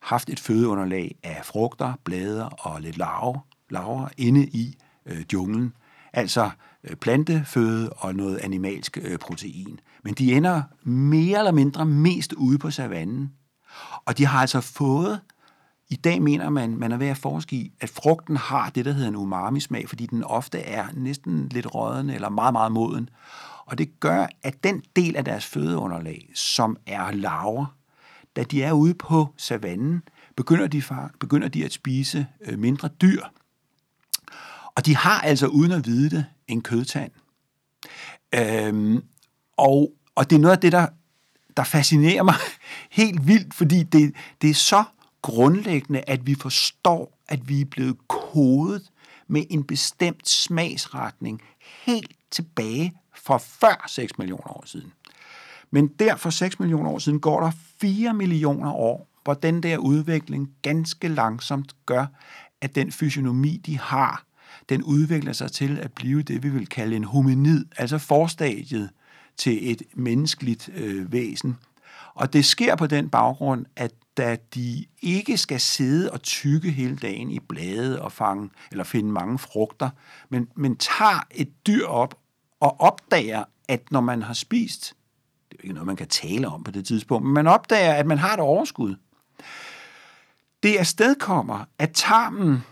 haft 0.00 0.30
et 0.30 0.40
fødeunderlag 0.40 1.16
af 1.22 1.40
frugter, 1.44 1.92
blade 2.04 2.48
og 2.48 2.80
lidt 2.80 2.96
larver, 2.96 3.46
larver 3.70 4.08
inde 4.16 4.46
i 4.46 4.78
øh, 5.06 5.24
junglen, 5.32 5.72
altså 6.12 6.50
øh, 6.84 6.96
planteføde 6.96 7.90
og 7.90 8.14
noget 8.14 8.38
animalsk 8.38 8.98
øh, 9.02 9.18
protein. 9.18 9.80
Men 10.04 10.14
de 10.14 10.32
ender 10.32 10.62
mere 10.82 11.38
eller 11.38 11.52
mindre 11.52 11.86
mest 11.86 12.32
ude 12.32 12.58
på 12.58 12.70
savannen, 12.70 13.32
og 14.04 14.18
de 14.18 14.26
har 14.26 14.40
altså 14.40 14.60
fået 14.60 15.20
i 15.90 15.96
dag 15.96 16.22
mener 16.22 16.50
man, 16.50 16.76
man 16.76 16.92
er 16.92 16.96
ved 16.96 17.06
at 17.06 17.16
forske 17.16 17.56
i, 17.56 17.72
at 17.80 17.90
frugten 17.90 18.36
har 18.36 18.70
det, 18.70 18.84
der 18.84 18.92
hedder 18.92 19.08
en 19.08 19.16
umami-smag, 19.16 19.88
fordi 19.88 20.06
den 20.06 20.24
ofte 20.24 20.58
er 20.58 20.86
næsten 20.94 21.48
lidt 21.48 21.74
rådden 21.74 22.10
eller 22.10 22.28
meget, 22.28 22.52
meget 22.52 22.72
moden. 22.72 23.10
Og 23.66 23.78
det 23.78 24.00
gør, 24.00 24.26
at 24.42 24.64
den 24.64 24.82
del 24.96 25.16
af 25.16 25.24
deres 25.24 25.46
fødeunderlag, 25.46 26.30
som 26.34 26.76
er 26.86 27.10
larver, 27.10 27.66
da 28.36 28.42
de 28.42 28.62
er 28.62 28.72
ude 28.72 28.94
på 28.94 29.28
savannen, 29.36 30.02
begynder 30.36 30.66
de, 30.66 30.82
begynder 31.20 31.48
de 31.48 31.64
at 31.64 31.72
spise 31.72 32.26
øh, 32.40 32.58
mindre 32.58 32.88
dyr. 32.88 33.22
Og 34.74 34.86
de 34.86 34.96
har 34.96 35.20
altså, 35.20 35.46
uden 35.46 35.72
at 35.72 35.86
vide 35.86 36.10
det, 36.10 36.24
en 36.48 36.62
kødtand. 36.62 37.12
Øhm, 38.34 39.02
og, 39.56 39.92
og 40.14 40.30
det 40.30 40.36
er 40.36 40.40
noget 40.40 40.56
af 40.56 40.60
det, 40.60 40.72
der, 40.72 40.86
der 41.56 41.64
fascinerer 41.64 42.22
mig 42.22 42.34
helt 42.90 43.26
vildt, 43.26 43.54
fordi 43.54 43.82
det, 43.82 44.14
det 44.42 44.50
er 44.50 44.54
så 44.54 44.84
grundlæggende, 45.28 46.04
at 46.06 46.26
vi 46.26 46.34
forstår, 46.34 47.18
at 47.28 47.48
vi 47.48 47.60
er 47.60 47.64
blevet 47.64 47.96
kodet 48.08 48.90
med 49.26 49.44
en 49.50 49.64
bestemt 49.64 50.28
smagsretning 50.28 51.42
helt 51.86 52.16
tilbage 52.30 52.92
fra 53.14 53.38
før 53.38 53.84
6 53.88 54.18
millioner 54.18 54.56
år 54.56 54.62
siden. 54.66 54.92
Men 55.70 55.86
der 55.88 56.16
for 56.16 56.30
6 56.30 56.60
millioner 56.60 56.90
år 56.90 56.98
siden 56.98 57.20
går 57.20 57.40
der 57.40 57.50
4 57.80 58.14
millioner 58.14 58.72
år, 58.72 59.08
hvor 59.24 59.34
den 59.34 59.62
der 59.62 59.78
udvikling 59.78 60.50
ganske 60.62 61.08
langsomt 61.08 61.76
gør, 61.86 62.06
at 62.60 62.74
den 62.74 62.92
fysionomi, 62.92 63.56
de 63.66 63.78
har, 63.78 64.24
den 64.68 64.82
udvikler 64.82 65.32
sig 65.32 65.52
til 65.52 65.78
at 65.78 65.92
blive 65.92 66.22
det, 66.22 66.42
vi 66.42 66.48
vil 66.48 66.66
kalde 66.66 66.96
en 66.96 67.04
hominid, 67.04 67.66
altså 67.76 67.98
forstadiet 67.98 68.90
til 69.36 69.70
et 69.72 69.82
menneskeligt 69.94 70.70
øh, 70.74 71.12
væsen. 71.12 71.56
Og 72.14 72.32
det 72.32 72.44
sker 72.44 72.76
på 72.76 72.86
den 72.86 73.08
baggrund, 73.08 73.66
at 73.76 73.92
da 74.18 74.36
de 74.54 74.86
ikke 75.02 75.38
skal 75.38 75.60
sidde 75.60 76.12
og 76.12 76.22
tykke 76.22 76.70
hele 76.70 76.96
dagen 76.96 77.30
i 77.30 77.38
blade 77.38 78.02
og 78.02 78.12
fange 78.12 78.50
eller 78.70 78.84
finde 78.84 79.12
mange 79.12 79.38
frugter, 79.38 79.90
men, 80.28 80.48
men 80.54 80.76
tager 80.76 81.26
et 81.30 81.66
dyr 81.66 81.86
op 81.86 82.18
og 82.60 82.80
opdager, 82.80 83.44
at 83.68 83.92
når 83.92 84.00
man 84.00 84.22
har 84.22 84.34
spist, 84.34 84.94
det 85.50 85.54
er 85.54 85.58
jo 85.58 85.62
ikke 85.62 85.74
noget, 85.74 85.86
man 85.86 85.96
kan 85.96 86.08
tale 86.08 86.48
om 86.48 86.64
på 86.64 86.70
det 86.70 86.86
tidspunkt, 86.86 87.24
men 87.24 87.34
man 87.34 87.46
opdager, 87.46 87.92
at 87.92 88.06
man 88.06 88.18
har 88.18 88.34
et 88.34 88.40
overskud. 88.40 88.96
Det 90.62 90.76
afstedkommer, 90.76 91.64
at 91.78 91.90
tarmen 91.94 92.62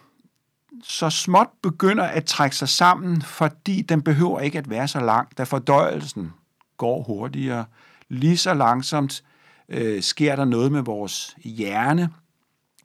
så 0.83 1.11
småt 1.11 1.49
begynder 1.63 2.05
at 2.05 2.25
trække 2.25 2.57
sig 2.57 2.69
sammen, 2.69 3.23
fordi 3.23 3.83
den 3.83 4.03
behøver 4.03 4.41
ikke 4.41 4.59
at 4.59 4.71
være 4.71 4.89
så 4.89 5.01
lang, 5.01 5.39
da 5.39 5.43
fordøjelsen 5.43 6.33
går 6.77 7.03
hurtigere. 7.03 7.65
Lige 8.09 8.37
så 8.37 8.55
langsomt 8.55 9.23
øh, 9.69 10.03
sker 10.03 10.37
der 10.37 10.45
noget 10.45 10.73
med 10.73 10.83
vores 10.83 11.37
hjerne, 11.45 12.11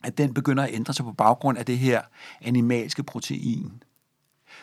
at 0.03 0.17
den 0.17 0.33
begynder 0.33 0.63
at 0.63 0.73
ændre 0.73 0.93
sig 0.93 1.05
på 1.05 1.11
baggrund 1.11 1.57
af 1.57 1.65
det 1.65 1.77
her 1.77 2.01
animalske 2.41 3.03
protein. 3.03 3.83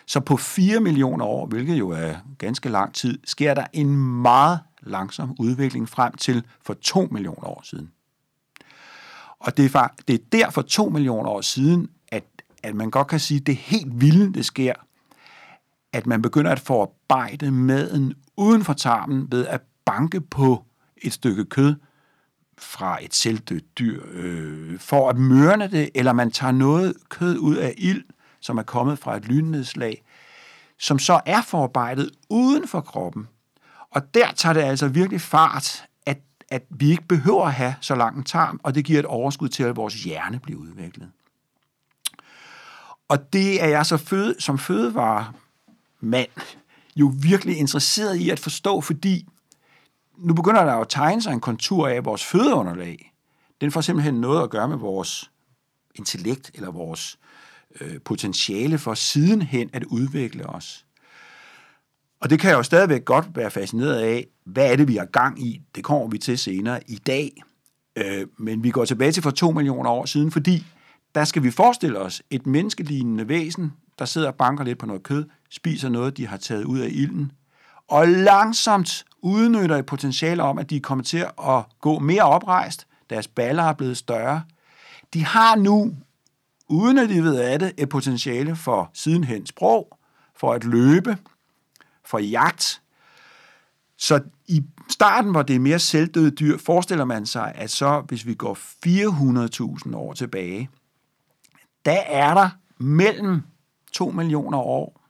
Så 0.06 0.20
på 0.20 0.36
4 0.36 0.80
millioner 0.80 1.24
år, 1.24 1.46
hvilket 1.46 1.78
jo 1.78 1.90
er 1.90 2.14
ganske 2.38 2.68
lang 2.68 2.94
tid, 2.94 3.18
sker 3.24 3.54
der 3.54 3.66
en 3.72 3.96
meget 4.22 4.60
langsom 4.82 5.36
udvikling 5.38 5.88
frem 5.88 6.12
til 6.12 6.44
for 6.62 6.74
2 6.74 7.08
millioner 7.10 7.48
år 7.48 7.60
siden. 7.64 7.90
Og 9.38 9.56
det 9.56 9.74
er, 9.74 9.88
det 10.08 10.14
er 10.14 10.24
der 10.32 10.50
for 10.50 10.62
2 10.62 10.88
millioner 10.88 11.30
år 11.30 11.40
siden, 11.40 11.90
at, 12.08 12.24
at 12.62 12.74
man 12.74 12.90
godt 12.90 13.06
kan 13.06 13.20
sige, 13.20 13.40
at 13.40 13.46
det 13.46 13.56
helt 13.56 14.00
vilde, 14.00 14.32
det 14.34 14.44
sker, 14.44 14.72
at 15.92 16.06
man 16.06 16.22
begynder 16.22 16.50
at 16.50 16.60
forarbejde 16.60 17.50
maden 17.50 18.14
uden 18.36 18.64
for 18.64 18.72
tarmen 18.72 19.32
ved 19.32 19.46
at 19.46 19.60
banke 19.84 20.20
på 20.20 20.64
et 20.96 21.12
stykke 21.12 21.44
kød 21.44 21.74
fra 22.58 22.98
et 23.04 23.14
selvdødt 23.14 23.78
dyr, 23.78 24.02
øh, 24.10 24.78
for 24.78 25.10
at 25.10 25.16
mørne 25.16 25.70
det, 25.70 25.90
eller 25.94 26.12
man 26.12 26.30
tager 26.30 26.52
noget 26.52 26.94
kød 27.08 27.38
ud 27.38 27.56
af 27.56 27.74
ild, 27.78 28.04
som 28.40 28.58
er 28.58 28.62
kommet 28.62 28.98
fra 28.98 29.16
et 29.16 29.24
lynnedslag, 29.24 30.02
som 30.78 30.98
så 30.98 31.20
er 31.26 31.42
forarbejdet 31.42 32.10
uden 32.30 32.68
for 32.68 32.80
kroppen. 32.80 33.28
Og 33.90 34.14
der 34.14 34.32
tager 34.32 34.52
det 34.52 34.60
altså 34.60 34.88
virkelig 34.88 35.20
fart, 35.20 35.84
at, 36.06 36.18
at 36.48 36.62
vi 36.70 36.90
ikke 36.90 37.06
behøver 37.08 37.46
at 37.46 37.54
have 37.54 37.74
så 37.80 37.94
lang 37.94 38.16
en 38.16 38.24
tarm, 38.24 38.60
og 38.62 38.74
det 38.74 38.84
giver 38.84 38.98
et 38.98 39.06
overskud 39.06 39.48
til, 39.48 39.62
at 39.62 39.76
vores 39.76 39.94
hjerne 39.94 40.40
bliver 40.40 40.60
udviklet. 40.60 41.10
Og 43.08 43.32
det 43.32 43.62
er 43.62 43.68
jeg 43.68 43.86
så 43.86 43.96
føde, 43.96 44.34
som 44.38 44.58
fødevaremand 44.58 46.30
jo 46.96 47.12
virkelig 47.22 47.56
interesseret 47.56 48.16
i 48.16 48.30
at 48.30 48.38
forstå, 48.38 48.80
fordi 48.80 49.28
nu 50.18 50.34
begynder 50.34 50.64
der 50.64 50.74
jo 50.74 50.80
at 50.80 50.88
tegne 50.88 51.22
sig 51.22 51.32
en 51.32 51.40
kontur 51.40 51.88
af 51.88 52.04
vores 52.04 52.24
fødeunderlag. 52.24 53.12
Den 53.60 53.70
får 53.70 53.80
simpelthen 53.80 54.14
noget 54.14 54.42
at 54.42 54.50
gøre 54.50 54.68
med 54.68 54.76
vores 54.76 55.30
intellekt 55.94 56.50
eller 56.54 56.70
vores 56.70 57.18
øh, 57.80 58.00
potentiale 58.04 58.78
for 58.78 58.94
sidenhen 58.94 59.70
at 59.72 59.84
udvikle 59.84 60.46
os. 60.46 60.84
Og 62.20 62.30
det 62.30 62.40
kan 62.40 62.50
jeg 62.50 62.56
jo 62.56 62.62
stadigvæk 62.62 63.04
godt 63.04 63.26
være 63.34 63.50
fascineret 63.50 64.00
af. 64.00 64.26
Hvad 64.44 64.72
er 64.72 64.76
det, 64.76 64.88
vi 64.88 64.96
har 64.96 65.04
gang 65.04 65.42
i? 65.42 65.62
Det 65.74 65.84
kommer 65.84 66.08
vi 66.08 66.18
til 66.18 66.38
senere 66.38 66.80
i 66.90 66.96
dag. 66.96 67.42
Øh, 67.96 68.26
men 68.36 68.64
vi 68.64 68.70
går 68.70 68.84
tilbage 68.84 69.12
til 69.12 69.22
for 69.22 69.30
to 69.30 69.50
millioner 69.50 69.90
år 69.90 70.04
siden, 70.04 70.30
fordi 70.30 70.66
der 71.14 71.24
skal 71.24 71.42
vi 71.42 71.50
forestille 71.50 71.98
os 71.98 72.22
et 72.30 72.46
menneskelignende 72.46 73.28
væsen, 73.28 73.72
der 73.98 74.04
sidder 74.04 74.28
og 74.28 74.34
banker 74.34 74.64
lidt 74.64 74.78
på 74.78 74.86
noget 74.86 75.02
kød, 75.02 75.24
spiser 75.50 75.88
noget, 75.88 76.16
de 76.16 76.26
har 76.26 76.36
taget 76.36 76.64
ud 76.64 76.78
af 76.78 76.88
ilden, 76.90 77.32
og 77.88 78.08
langsomt 78.08 79.04
udnytter 79.22 79.76
et 79.76 79.86
potentiale 79.86 80.42
om, 80.42 80.58
at 80.58 80.70
de 80.70 80.80
kommer 80.80 81.04
til 81.04 81.26
at 81.48 81.64
gå 81.80 81.98
mere 81.98 82.22
oprejst, 82.22 82.86
deres 83.10 83.28
baller 83.28 83.62
er 83.62 83.72
blevet 83.72 83.96
større. 83.96 84.42
De 85.14 85.24
har 85.24 85.56
nu, 85.56 85.96
uden 86.68 86.98
at 86.98 87.08
de 87.08 87.22
ved 87.22 87.36
af 87.40 87.58
det, 87.58 87.72
et 87.78 87.88
potentiale 87.88 88.56
for 88.56 88.90
sidenhen 88.94 89.46
sprog, 89.46 89.98
for 90.36 90.52
at 90.52 90.64
løbe, 90.64 91.18
for 92.04 92.18
jagt. 92.18 92.82
Så 93.96 94.20
i 94.46 94.64
starten, 94.90 95.30
hvor 95.30 95.42
det 95.42 95.56
er 95.56 95.60
mere 95.60 95.78
selvdøde 95.78 96.30
dyr, 96.30 96.58
forestiller 96.58 97.04
man 97.04 97.26
sig, 97.26 97.52
at 97.54 97.70
så, 97.70 98.00
hvis 98.00 98.26
vi 98.26 98.34
går 98.34 98.58
400.000 99.86 99.96
år 99.96 100.12
tilbage, 100.12 100.70
der 101.84 102.00
er 102.06 102.34
der 102.34 102.48
mellem 102.78 103.42
2 103.92 104.10
millioner 104.10 104.58
år 104.58 105.00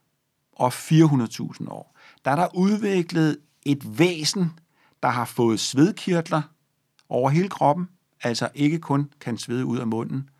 og 0.52 0.72
400.000 0.72 1.70
år, 1.70 1.96
der 2.24 2.30
er 2.30 2.36
der 2.36 2.54
udviklet 2.54 3.38
et 3.68 3.98
væsen, 3.98 4.52
der 5.02 5.08
har 5.08 5.24
fået 5.24 5.60
svedkirtler 5.60 6.42
over 7.08 7.30
hele 7.30 7.48
kroppen, 7.48 7.88
altså 8.22 8.48
ikke 8.54 8.78
kun 8.78 9.12
kan 9.20 9.38
svede 9.38 9.64
ud 9.64 9.78
af 9.78 9.86
munden. 9.86 10.30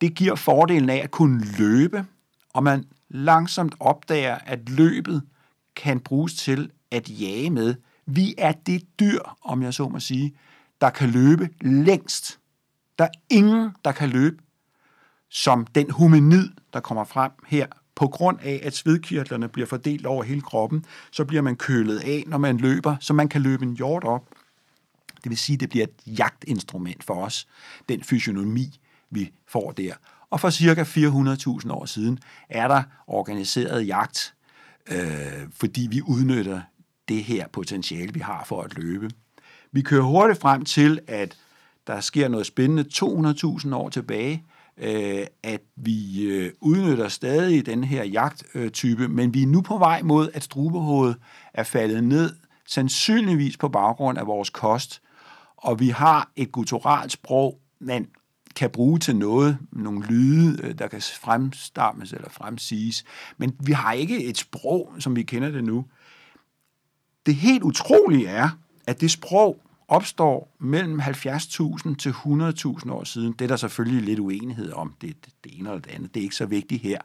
Det 0.00 0.14
giver 0.14 0.34
fordelen 0.34 0.90
af 0.90 0.96
at 0.96 1.10
kunne 1.10 1.44
løbe, 1.58 2.06
og 2.54 2.62
man 2.62 2.84
langsomt 3.08 3.74
opdager, 3.80 4.34
at 4.34 4.68
løbet 4.68 5.22
kan 5.76 6.00
bruges 6.00 6.34
til 6.34 6.70
at 6.90 7.10
jage 7.10 7.50
med. 7.50 7.74
Vi 8.06 8.34
er 8.38 8.52
det 8.52 9.00
dyr, 9.00 9.20
om 9.42 9.62
jeg 9.62 9.74
så 9.74 9.88
må 9.88 10.00
sige, 10.00 10.34
der 10.80 10.90
kan 10.90 11.10
løbe 11.10 11.48
længst. 11.60 12.38
Der 12.98 13.04
er 13.04 13.10
ingen, 13.30 13.70
der 13.84 13.92
kan 13.92 14.08
løbe 14.08 14.42
som 15.28 15.66
den 15.66 15.90
hominid, 15.90 16.48
der 16.72 16.80
kommer 16.80 17.04
frem 17.04 17.32
her 17.46 17.66
på 18.02 18.08
grund 18.08 18.38
af, 18.42 18.60
at 18.62 18.74
svedkirtlerne 18.74 19.48
bliver 19.48 19.66
fordelt 19.66 20.06
over 20.06 20.22
hele 20.22 20.40
kroppen, 20.40 20.84
så 21.10 21.24
bliver 21.24 21.42
man 21.42 21.56
kølet 21.56 21.98
af, 21.98 22.24
når 22.26 22.38
man 22.38 22.56
løber, 22.56 22.96
så 23.00 23.12
man 23.12 23.28
kan 23.28 23.42
løbe 23.42 23.64
en 23.64 23.76
hjort 23.76 24.04
op. 24.04 24.28
Det 25.24 25.30
vil 25.30 25.38
sige, 25.38 25.54
at 25.54 25.60
det 25.60 25.70
bliver 25.70 25.86
et 25.86 26.18
jagtinstrument 26.18 27.04
for 27.04 27.14
os, 27.14 27.48
den 27.88 28.02
fysionomi, 28.02 28.80
vi 29.10 29.32
får 29.48 29.70
der. 29.72 29.94
Og 30.30 30.40
for 30.40 30.50
cirka 30.50 30.82
400.000 30.82 31.72
år 31.72 31.84
siden 31.84 32.18
er 32.48 32.68
der 32.68 32.82
organiseret 33.06 33.86
jagt, 33.86 34.34
øh, 34.90 35.48
fordi 35.54 35.86
vi 35.90 36.02
udnytter 36.02 36.60
det 37.08 37.24
her 37.24 37.48
potentiale, 37.48 38.14
vi 38.14 38.20
har 38.20 38.44
for 38.44 38.62
at 38.62 38.74
løbe. 38.74 39.10
Vi 39.72 39.82
kører 39.82 40.02
hurtigt 40.02 40.40
frem 40.40 40.64
til, 40.64 41.00
at 41.06 41.36
der 41.86 42.00
sker 42.00 42.28
noget 42.28 42.46
spændende 42.46 42.84
200.000 42.94 43.74
år 43.74 43.88
tilbage, 43.88 44.44
øh, 44.76 45.26
at 45.42 45.60
vi 45.76 46.22
øh, 46.22 46.52
udnytter 46.60 47.08
stadig 47.08 47.66
den 47.66 47.84
her 47.84 48.04
jagttype, 48.04 49.08
men 49.08 49.34
vi 49.34 49.42
er 49.42 49.46
nu 49.46 49.60
på 49.60 49.78
vej 49.78 50.02
mod, 50.02 50.30
at 50.34 50.42
strubehovedet 50.42 51.16
er 51.54 51.62
faldet 51.62 52.04
ned, 52.04 52.32
sandsynligvis 52.66 53.56
på 53.56 53.68
baggrund 53.68 54.18
af 54.18 54.26
vores 54.26 54.50
kost, 54.50 55.02
og 55.56 55.80
vi 55.80 55.88
har 55.88 56.30
et 56.36 56.52
gutturalt 56.52 57.12
sprog, 57.12 57.58
man 57.78 58.08
kan 58.56 58.70
bruge 58.70 58.98
til 58.98 59.16
noget, 59.16 59.58
nogle 59.72 60.06
lyde, 60.06 60.66
øh, 60.66 60.78
der 60.78 60.88
kan 60.88 61.02
fremstammes 61.02 62.12
eller 62.12 62.30
fremsiges, 62.30 63.04
men 63.36 63.56
vi 63.60 63.72
har 63.72 63.92
ikke 63.92 64.24
et 64.24 64.38
sprog, 64.38 64.92
som 64.98 65.16
vi 65.16 65.22
kender 65.22 65.50
det 65.50 65.64
nu. 65.64 65.84
Det 67.26 67.34
helt 67.34 67.62
utrolige 67.62 68.26
er, 68.26 68.48
at 68.86 69.00
det 69.00 69.10
sprog, 69.10 69.60
opstår 69.92 70.56
mellem 70.58 71.00
70.000 71.00 71.96
til 71.96 72.10
100.000 72.10 72.92
år 72.92 73.04
siden. 73.04 73.32
Det 73.32 73.44
er 73.44 73.48
der 73.48 73.56
selvfølgelig 73.56 74.02
lidt 74.02 74.18
uenighed 74.18 74.72
om, 74.72 74.94
det, 75.00 75.16
det 75.44 75.58
ene 75.58 75.68
eller 75.68 75.80
det 75.80 75.90
andet. 75.90 76.14
Det 76.14 76.20
er 76.20 76.24
ikke 76.24 76.36
så 76.36 76.46
vigtigt 76.46 76.82
her. 76.82 76.98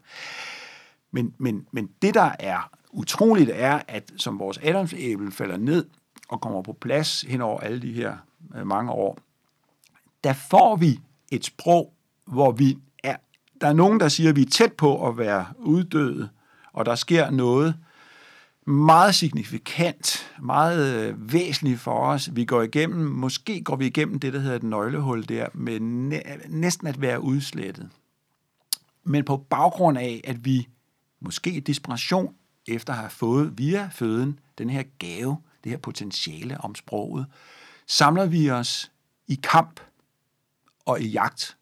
Men, 1.12 1.34
men, 1.38 1.68
men 1.72 1.90
det, 2.02 2.14
der 2.14 2.32
er 2.40 2.70
utroligt, 2.92 3.50
er, 3.54 3.82
at 3.88 4.12
som 4.18 4.40
vores 4.40 4.60
adamsæble 4.64 5.32
falder 5.32 5.58
ned 5.58 5.86
og 6.30 6.42
kommer 6.42 6.62
på 6.62 6.74
plads 6.74 7.22
hen 7.22 7.42
over 7.42 7.60
alle 7.60 7.82
de 7.82 7.94
her 7.94 8.18
øh, 8.56 8.68
mange 8.68 8.92
år, 8.92 9.18
der 10.24 10.34
får 10.34 10.76
vi 10.76 11.00
et 11.32 11.46
sprog, 11.46 11.94
hvor 12.26 12.52
vi 12.52 12.78
er, 13.04 13.16
der 13.62 13.68
er 13.68 13.74
nogen, 13.74 14.00
der 14.00 14.08
siger, 14.08 14.30
at 14.30 14.36
vi 14.36 14.42
er 14.42 14.50
tæt 14.50 14.74
på 14.74 15.08
at 15.08 15.18
være 15.18 15.46
uddøde, 15.58 16.30
og 16.74 16.86
der 16.86 16.96
sker 16.96 17.30
noget, 17.30 17.76
meget 18.68 19.16
signifikant, 19.16 20.36
meget 20.42 20.96
øh, 20.96 21.34
væsentligt 21.34 21.80
for 21.80 22.00
os. 22.00 22.30
Vi 22.36 22.46
går 22.46 22.62
igennem, 22.62 23.06
måske 23.06 23.64
går 23.64 23.76
vi 23.76 23.86
igennem 23.86 24.20
det, 24.20 24.34
der 24.34 24.40
hedder 24.40 24.56
et 24.56 24.64
nøglehul 24.64 25.30
der, 25.30 25.48
med 25.54 25.80
næsten 26.50 26.88
at 26.88 27.02
være 27.02 27.22
udslettet. 27.22 27.90
Men 29.04 29.26
på 29.26 29.38
baggrund 29.38 29.98
af, 29.98 30.22
at 30.24 30.46
vi 30.46 30.68
måske 31.20 31.52
i 31.52 31.60
desperation 31.60 32.36
efter 32.68 32.94
at 32.94 33.00
have 33.00 33.10
fået 33.10 33.58
via 33.58 33.90
føden 33.94 34.40
den 34.58 34.70
her 34.70 34.84
gave, 35.00 35.38
det 35.64 35.70
her 35.70 35.80
potentiale 35.80 36.62
om 36.62 36.76
sproget, 36.76 37.26
samler 37.88 38.26
vi 38.26 38.50
os 38.50 38.92
i 39.28 39.40
kamp 39.44 39.80
og 40.86 41.02
i 41.02 41.08
jagt. 41.08 41.58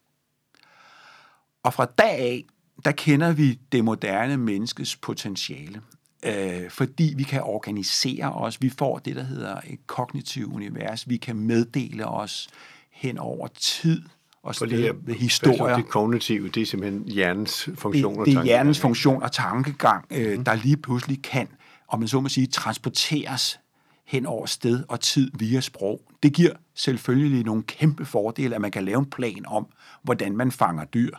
Og 1.62 1.74
fra 1.74 1.84
dag 1.84 2.18
af, 2.18 2.44
der 2.84 2.92
kender 2.92 3.32
vi 3.32 3.60
det 3.72 3.84
moderne 3.84 4.36
menneskes 4.36 4.96
potentiale 4.96 5.82
øh, 6.22 6.70
fordi 6.70 7.14
vi 7.16 7.22
kan 7.22 7.42
organisere 7.42 8.32
os. 8.32 8.62
Vi 8.62 8.68
får 8.68 8.98
det, 8.98 9.16
der 9.16 9.22
hedder 9.22 9.60
et 9.66 9.86
kognitivt 9.86 10.52
univers. 10.52 11.08
Vi 11.08 11.16
kan 11.16 11.36
meddele 11.36 12.06
os 12.06 12.48
hen 12.90 13.18
over 13.18 13.48
tid 13.58 14.02
og 14.42 14.70
det 14.70 14.78
her, 14.78 14.92
ved 15.02 15.14
historier. 15.14 15.76
Det 15.76 15.88
kognitive, 15.88 16.48
det 16.48 16.62
er 16.62 16.66
simpelthen 16.66 17.08
hjernens 17.08 17.68
funktion 17.74 18.18
og 18.18 18.26
Det, 18.26 18.34
det 18.34 18.40
er 18.40 18.44
hjernens 18.44 18.78
tankegang, 18.78 18.82
funktion 18.82 19.22
og 19.22 19.32
tankegang, 19.32 20.06
øh, 20.10 20.46
der 20.46 20.54
lige 20.54 20.76
pludselig 20.76 21.22
kan, 21.22 21.48
om 21.88 21.98
man 21.98 22.08
så 22.08 22.20
må 22.20 22.28
sige, 22.28 22.46
transporteres 22.46 23.60
hen 24.06 24.26
over 24.26 24.46
sted 24.46 24.84
og 24.88 25.00
tid 25.00 25.30
via 25.34 25.60
sprog. 25.60 26.00
Det 26.22 26.32
giver 26.32 26.52
selvfølgelig 26.74 27.44
nogle 27.44 27.62
kæmpe 27.62 28.04
fordele, 28.04 28.54
at 28.54 28.60
man 28.60 28.70
kan 28.70 28.84
lave 28.84 28.98
en 28.98 29.10
plan 29.10 29.44
om, 29.46 29.66
hvordan 30.02 30.36
man 30.36 30.52
fanger 30.52 30.84
dyr, 30.84 31.10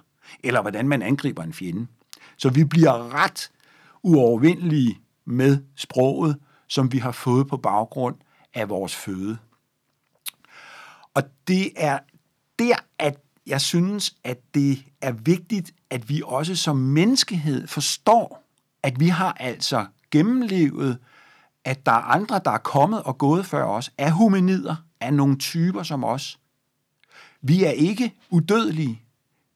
eller 0.43 0.61
hvordan 0.61 0.87
man 0.87 1.01
angriber 1.01 1.43
en 1.43 1.53
fjende. 1.53 1.87
Så 2.37 2.49
vi 2.49 2.63
bliver 2.63 3.13
ret 3.13 3.49
uovervindelige 4.07 4.99
med 5.25 5.63
sproget, 5.75 6.37
som 6.67 6.91
vi 6.91 6.97
har 6.97 7.11
fået 7.11 7.47
på 7.47 7.57
baggrund 7.57 8.15
af 8.53 8.69
vores 8.69 8.95
føde. 8.95 9.37
Og 11.13 11.23
det 11.47 11.71
er 11.75 11.99
der, 12.59 12.75
at 12.99 13.17
jeg 13.47 13.61
synes, 13.61 14.15
at 14.23 14.37
det 14.53 14.85
er 15.01 15.11
vigtigt, 15.11 15.71
at 15.89 16.09
vi 16.09 16.21
også 16.25 16.55
som 16.55 16.77
menneskehed 16.77 17.67
forstår, 17.67 18.43
at 18.83 18.99
vi 18.99 19.07
har 19.07 19.33
altså 19.39 19.85
gennemlevet, 20.11 20.97
at 21.65 21.85
der 21.85 21.91
er 21.91 22.11
andre, 22.15 22.41
der 22.45 22.51
er 22.51 22.57
kommet 22.57 23.03
og 23.03 23.17
gået 23.17 23.45
før 23.45 23.63
os, 23.63 23.91
er 23.97 24.11
hominider, 24.11 24.75
er 24.99 25.11
nogle 25.11 25.37
typer 25.37 25.83
som 25.83 26.03
os. 26.03 26.39
Vi 27.41 27.63
er 27.63 27.71
ikke 27.71 28.13
udødelige. 28.29 29.01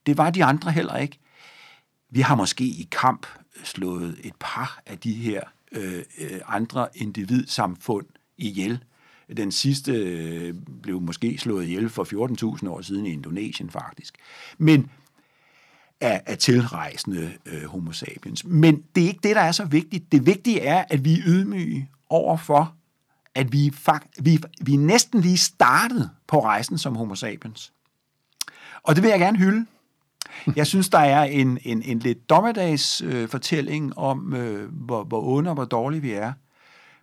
Det 0.06 0.18
var 0.18 0.30
de 0.30 0.44
andre 0.44 0.72
heller 0.72 0.98
ikke. 0.98 1.20
Vi 2.10 2.22
har 2.22 2.36
måske 2.36 2.64
i 2.64 2.88
kamp 2.92 3.28
slået 3.64 4.20
et 4.24 4.34
par 4.40 4.82
af 4.86 4.98
de 5.00 5.14
her 5.14 5.42
øh, 5.72 6.04
øh, 6.18 6.40
andre 6.48 6.88
individsamfund 6.96 8.06
ihjel. 8.38 8.84
Den 9.38 9.52
sidste 9.52 9.92
øh, 9.92 10.54
blev 10.84 11.02
måske 11.02 11.38
slået 11.38 11.66
ihjel 11.66 11.90
for 11.90 12.58
14.000 12.64 12.70
år 12.70 12.82
siden 12.82 13.06
i 13.06 13.12
Indonesien 13.14 13.70
faktisk. 13.70 14.16
Men 14.58 14.90
af, 16.02 16.22
af 16.26 16.38
tilrejsende 16.38 17.34
øh, 17.46 17.64
homo 17.64 17.92
sapiens. 17.92 18.46
Men 18.46 18.84
det 18.96 19.04
er 19.04 19.08
ikke 19.08 19.20
det, 19.24 19.36
der 19.36 19.42
er 19.42 19.52
så 19.52 19.66
vigtigt. 19.66 20.12
Det 20.12 20.26
vigtige 20.26 20.62
er, 20.62 20.86
at 20.90 21.06
vi 21.06 21.14
er 21.14 21.24
ydmyge 21.26 21.90
overfor, 22.10 22.76
at 23.36 23.54
vi, 23.54 23.72
fakt, 23.74 24.08
vi, 24.26 24.40
vi 24.62 24.76
næsten 24.76 25.22
lige 25.22 25.38
startede 25.38 26.10
på 26.28 26.44
rejsen 26.44 26.78
som 26.78 26.96
homo 26.96 27.16
sapiens. 27.16 27.74
Og 28.84 28.96
det 28.96 29.04
vil 29.04 29.10
jeg 29.10 29.20
gerne 29.20 29.38
hylde. 29.38 29.66
Jeg 30.56 30.68
synes, 30.68 30.90
der 30.90 31.00
er 31.00 31.24
en, 31.24 31.58
en, 31.64 31.82
en 31.84 32.00
lidt 32.00 32.30
dommedags 32.30 33.02
øh, 33.02 33.30
fortælling 33.30 33.98
om, 33.98 34.34
øh, 34.34 34.72
hvor, 34.72 35.04
hvor 35.04 35.24
onde 35.24 35.50
og 35.50 35.54
hvor 35.54 35.66
dårlige 35.66 36.02
vi 36.02 36.12
er. 36.12 36.34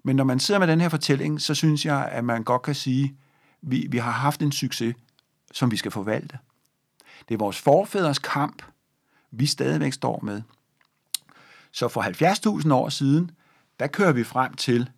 Men 0.04 0.16
når 0.16 0.24
man 0.24 0.40
sidder 0.40 0.60
med 0.60 0.66
den 0.66 0.80
her 0.80 0.88
fortælling, 0.88 1.40
så 1.40 1.54
synes 1.54 1.86
jeg, 1.86 2.08
at 2.12 2.24
man 2.24 2.44
godt 2.44 2.62
kan 2.62 2.74
sige, 2.74 3.04
at 3.04 3.10
vi, 3.70 3.86
vi 3.90 3.98
har 3.98 4.10
haft 4.10 4.42
en 4.42 4.52
succes, 4.52 4.94
som 5.52 5.70
vi 5.70 5.76
skal 5.76 5.90
forvalte. 5.90 6.38
Det 7.28 7.34
er 7.34 7.38
vores 7.38 7.58
forfædres 7.58 8.18
kamp, 8.18 8.62
vi 9.30 9.46
stadigvæk 9.46 9.92
står 9.92 10.20
med. 10.22 10.42
Så 11.72 11.88
for 11.88 12.60
70.000 12.62 12.72
år 12.72 12.88
siden, 12.88 13.30
der 13.80 13.86
kører 13.86 14.12
vi 14.12 14.24
frem 14.24 14.54
til 14.54 14.90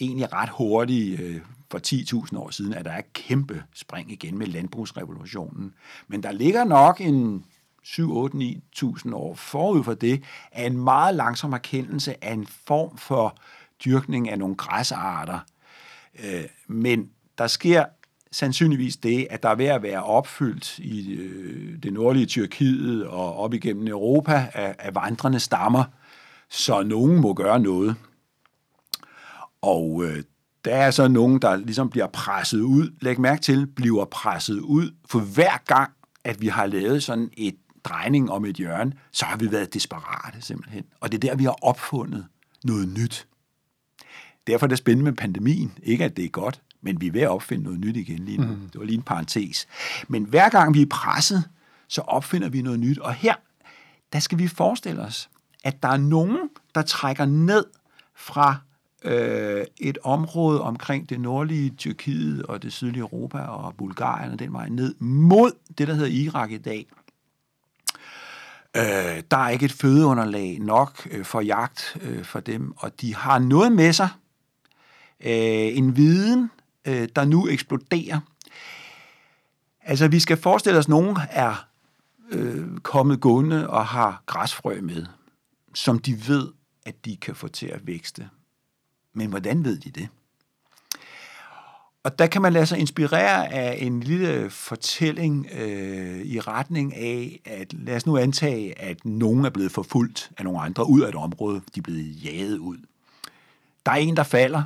egentlig 0.00 0.32
ret 0.32 0.48
hurtigt 0.48 1.20
øh, 1.20 1.40
for 1.70 2.26
10.000 2.26 2.38
år 2.38 2.50
siden, 2.50 2.74
at 2.74 2.84
der 2.84 2.90
er 2.90 2.98
et 2.98 3.12
kæmpe 3.12 3.62
spring 3.74 4.12
igen 4.12 4.38
med 4.38 4.46
landbrugsrevolutionen. 4.46 5.74
Men 6.08 6.22
der 6.22 6.32
ligger 6.32 6.64
nok 6.64 7.00
en 7.00 7.44
7, 7.84 8.12
8, 8.16 8.38
9.000 8.76 9.14
år 9.14 9.34
forud 9.34 9.84
for 9.84 9.94
det, 9.94 10.22
er 10.52 10.66
en 10.66 10.76
meget 10.76 11.14
langsom 11.14 11.52
erkendelse 11.52 12.24
af 12.24 12.32
en 12.32 12.46
form 12.46 12.98
for 12.98 13.36
dyrkning 13.84 14.30
af 14.30 14.38
nogle 14.38 14.54
græsarter. 14.54 15.38
Øh, 16.24 16.44
men 16.66 17.10
der 17.38 17.46
sker 17.46 17.84
sandsynligvis 18.32 18.96
det, 18.96 19.26
at 19.30 19.42
der 19.42 19.48
er 19.48 19.54
ved 19.54 19.66
at 19.66 19.82
være 19.82 20.02
opfyldt 20.02 20.78
i 20.78 21.12
øh, 21.12 21.82
det 21.82 21.92
nordlige 21.92 22.26
Tyrkiet 22.26 23.06
og 23.06 23.36
op 23.36 23.54
igennem 23.54 23.86
Europa 23.86 24.50
af, 24.54 24.74
af 24.78 24.94
vandrende 24.94 25.40
stammer, 25.40 25.84
så 26.50 26.82
nogen 26.82 27.20
må 27.20 27.34
gøre 27.34 27.60
noget. 27.60 27.96
Og 29.62 30.04
øh, 30.04 30.22
der 30.64 30.74
er 30.74 30.90
så 30.90 31.08
nogen, 31.08 31.42
der 31.42 31.56
ligesom 31.56 31.90
bliver 31.90 32.06
presset 32.06 32.60
ud. 32.60 32.90
Læg 33.00 33.20
mærke 33.20 33.42
til, 33.42 33.66
bliver 33.66 34.04
presset 34.04 34.58
ud, 34.58 34.90
for 35.06 35.20
hver 35.20 35.62
gang, 35.66 35.92
at 36.24 36.40
vi 36.40 36.48
har 36.48 36.66
lavet 36.66 37.02
sådan 37.02 37.30
et 37.36 37.56
drejning 37.84 38.30
om 38.30 38.44
et 38.44 38.56
hjørne, 38.56 38.92
så 39.10 39.24
har 39.24 39.36
vi 39.36 39.52
været 39.52 39.74
desperate 39.74 40.40
simpelthen. 40.40 40.84
Og 41.00 41.12
det 41.12 41.24
er 41.24 41.28
der, 41.30 41.36
vi 41.36 41.44
har 41.44 41.56
opfundet 41.62 42.26
noget 42.64 42.88
nyt. 42.88 43.26
Derfor 44.46 44.66
er 44.66 44.68
det 44.68 44.78
spændende 44.78 45.10
med 45.10 45.16
pandemien. 45.16 45.78
Ikke 45.82 46.04
at 46.04 46.16
det 46.16 46.24
er 46.24 46.28
godt, 46.28 46.62
men 46.80 47.00
vi 47.00 47.06
er 47.06 47.12
ved 47.12 47.20
at 47.20 47.28
opfinde 47.28 47.64
noget 47.64 47.80
nyt 47.80 47.96
igen 47.96 48.18
lige 48.18 48.38
nu. 48.38 48.46
Mm. 48.46 48.68
Det 48.72 48.78
var 48.78 48.84
lige 48.84 48.96
en 48.96 49.02
parentes. 49.02 49.68
Men 50.08 50.24
hver 50.24 50.48
gang 50.48 50.74
vi 50.74 50.82
er 50.82 50.86
presset, 50.90 51.44
så 51.88 52.00
opfinder 52.00 52.48
vi 52.48 52.62
noget 52.62 52.80
nyt. 52.80 52.98
Og 52.98 53.14
her, 53.14 53.34
der 54.12 54.18
skal 54.18 54.38
vi 54.38 54.48
forestille 54.48 55.02
os, 55.02 55.30
at 55.64 55.82
der 55.82 55.88
er 55.88 55.96
nogen, 55.96 56.38
der 56.74 56.82
trækker 56.82 57.24
ned 57.24 57.64
fra 58.14 58.56
øh, 59.04 59.64
et 59.80 59.98
område 60.04 60.60
omkring 60.60 61.08
det 61.10 61.20
nordlige 61.20 61.70
Tyrkiet 61.70 62.42
og 62.42 62.62
det 62.62 62.72
sydlige 62.72 63.00
Europa 63.00 63.38
og 63.38 63.74
Bulgarien 63.74 64.32
og 64.32 64.38
den 64.38 64.52
vej 64.52 64.68
ned 64.68 64.94
mod 65.00 65.52
det, 65.78 65.88
der 65.88 65.94
hedder 65.94 66.08
Irak 66.08 66.50
i 66.50 66.58
dag. 66.58 66.86
Øh, 68.76 69.22
der 69.30 69.36
er 69.36 69.48
ikke 69.48 69.64
et 69.64 69.72
fødeunderlag 69.72 70.58
nok 70.60 71.08
øh, 71.10 71.24
for 71.24 71.40
jagt 71.40 71.96
øh, 72.00 72.24
for 72.24 72.40
dem, 72.40 72.72
og 72.76 73.00
de 73.00 73.14
har 73.14 73.38
noget 73.38 73.72
med 73.72 73.92
sig, 73.92 74.08
øh, 75.20 75.76
en 75.76 75.96
viden, 75.96 76.50
øh, 76.84 77.08
der 77.16 77.24
nu 77.24 77.48
eksploderer. 77.48 78.20
Altså, 79.82 80.08
vi 80.08 80.20
skal 80.20 80.36
forestille 80.36 80.78
os, 80.78 80.84
at 80.84 80.88
nogen 80.88 81.16
er 81.30 81.66
øh, 82.30 82.78
kommet 82.78 83.20
gående 83.20 83.70
og 83.70 83.86
har 83.86 84.22
græsfrø 84.26 84.80
med, 84.80 85.06
som 85.74 85.98
de 85.98 86.28
ved, 86.28 86.48
at 86.86 87.04
de 87.04 87.16
kan 87.16 87.34
få 87.34 87.48
til 87.48 87.66
at 87.66 87.86
vækste. 87.86 88.28
Men 89.14 89.28
hvordan 89.28 89.64
ved 89.64 89.78
de 89.78 89.90
det? 89.90 90.08
Og 92.04 92.18
der 92.18 92.26
kan 92.26 92.42
man 92.42 92.52
lade 92.52 92.66
sig 92.66 92.78
inspirere 92.78 93.52
af 93.52 93.76
en 93.80 94.00
lille 94.00 94.50
fortælling 94.50 95.46
øh, 95.52 96.22
i 96.22 96.40
retning 96.40 96.96
af, 96.96 97.40
at 97.44 97.72
lad 97.72 97.96
os 97.96 98.06
nu 98.06 98.16
antage, 98.16 98.80
at 98.80 99.04
nogen 99.04 99.44
er 99.44 99.50
blevet 99.50 99.72
forfulgt 99.72 100.30
af 100.38 100.44
nogle 100.44 100.60
andre 100.60 100.88
ud 100.88 101.00
af 101.00 101.08
et 101.08 101.14
område. 101.14 101.60
De 101.74 101.80
er 101.80 101.82
blevet 101.82 102.24
jaget 102.24 102.58
ud. 102.58 102.76
Der 103.86 103.92
er 103.92 103.96
en, 103.96 104.16
der 104.16 104.22
falder. 104.22 104.62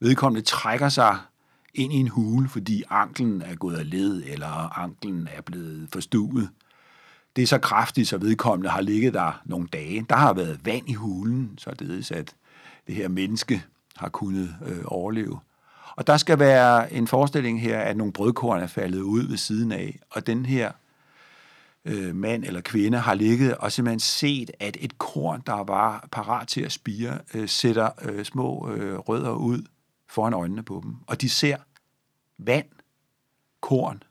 Vedkommende 0.00 0.46
trækker 0.46 0.88
sig 0.88 1.18
ind 1.74 1.92
i 1.92 1.96
en 1.96 2.08
hule, 2.08 2.48
fordi 2.48 2.82
anklen 2.90 3.42
er 3.42 3.54
gået 3.54 3.76
af 3.76 3.90
led, 3.90 4.22
eller 4.26 4.78
anklen 4.78 5.28
er 5.36 5.40
blevet 5.40 5.88
forstuet. 5.92 6.48
Det 7.36 7.42
er 7.42 7.46
så 7.46 7.58
kraftigt, 7.58 8.08
så 8.08 8.18
vedkommende 8.18 8.70
har 8.70 8.80
ligget 8.80 9.14
der 9.14 9.42
nogle 9.44 9.66
dage. 9.66 10.06
Der 10.10 10.16
har 10.16 10.32
været 10.32 10.60
vand 10.64 10.88
i 10.88 10.94
hulen, 10.94 11.58
så 11.58 11.70
det 11.70 12.10
er, 12.10 12.16
at 12.16 12.34
det 12.86 12.94
her 12.94 13.08
menneske 13.08 13.64
har 13.96 14.08
kunnet 14.08 14.56
øh, 14.66 14.82
overleve. 14.84 15.38
Og 15.96 16.06
der 16.06 16.16
skal 16.16 16.38
være 16.38 16.92
en 16.92 17.06
forestilling 17.06 17.60
her, 17.60 17.80
at 17.80 17.96
nogle 17.96 18.12
brødkorn 18.12 18.60
er 18.60 18.66
faldet 18.66 19.00
ud 19.00 19.28
ved 19.28 19.36
siden 19.36 19.72
af, 19.72 20.00
og 20.10 20.26
den 20.26 20.46
her 20.46 20.72
øh, 21.84 22.14
mand 22.14 22.44
eller 22.44 22.60
kvinde 22.60 22.98
har 22.98 23.14
ligget 23.14 23.54
og 23.54 23.72
simpelthen 23.72 24.00
set, 24.00 24.50
at 24.60 24.76
et 24.80 24.98
korn, 24.98 25.42
der 25.46 25.64
var 25.64 26.08
parat 26.12 26.48
til 26.48 26.60
at 26.60 26.72
spire, 26.72 27.18
øh, 27.34 27.48
sætter 27.48 27.90
øh, 28.02 28.24
små 28.24 28.70
øh, 28.70 28.98
rødder 28.98 29.32
ud 29.32 29.62
foran 30.08 30.34
øjnene 30.34 30.62
på 30.62 30.80
dem. 30.84 30.96
Og 31.06 31.20
de 31.20 31.28
ser 31.30 31.56
vand, 32.38 32.66
korn. 33.60 34.02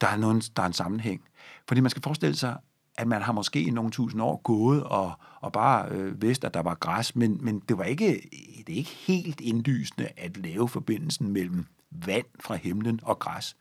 Der 0.00 0.06
er, 0.06 0.16
nogen, 0.16 0.40
der 0.56 0.62
er 0.62 0.66
en 0.66 0.72
sammenhæng. 0.72 1.22
Fordi 1.68 1.80
man 1.80 1.90
skal 1.90 2.02
forestille 2.02 2.36
sig, 2.36 2.56
at 2.96 3.08
man 3.08 3.22
har 3.22 3.32
måske 3.32 3.62
i 3.62 3.70
nogle 3.70 3.90
tusind 3.90 4.22
år 4.22 4.40
gået 4.44 4.84
og, 4.84 5.12
og 5.40 5.52
bare 5.52 5.88
øh, 5.88 6.22
vidst, 6.22 6.44
at 6.44 6.54
der 6.54 6.62
var 6.62 6.74
græs, 6.74 7.16
men, 7.16 7.38
men 7.40 7.62
det 7.68 7.78
var 7.78 7.84
ikke, 7.84 8.28
det 8.66 8.72
er 8.72 8.76
ikke 8.76 8.96
helt 9.06 9.40
indlysende 9.40 10.08
at 10.16 10.36
lave 10.36 10.68
forbindelsen 10.68 11.32
mellem 11.32 11.66
vand 11.90 12.26
fra 12.40 12.54
himlen 12.54 13.00
og 13.02 13.18
græs. 13.18 13.56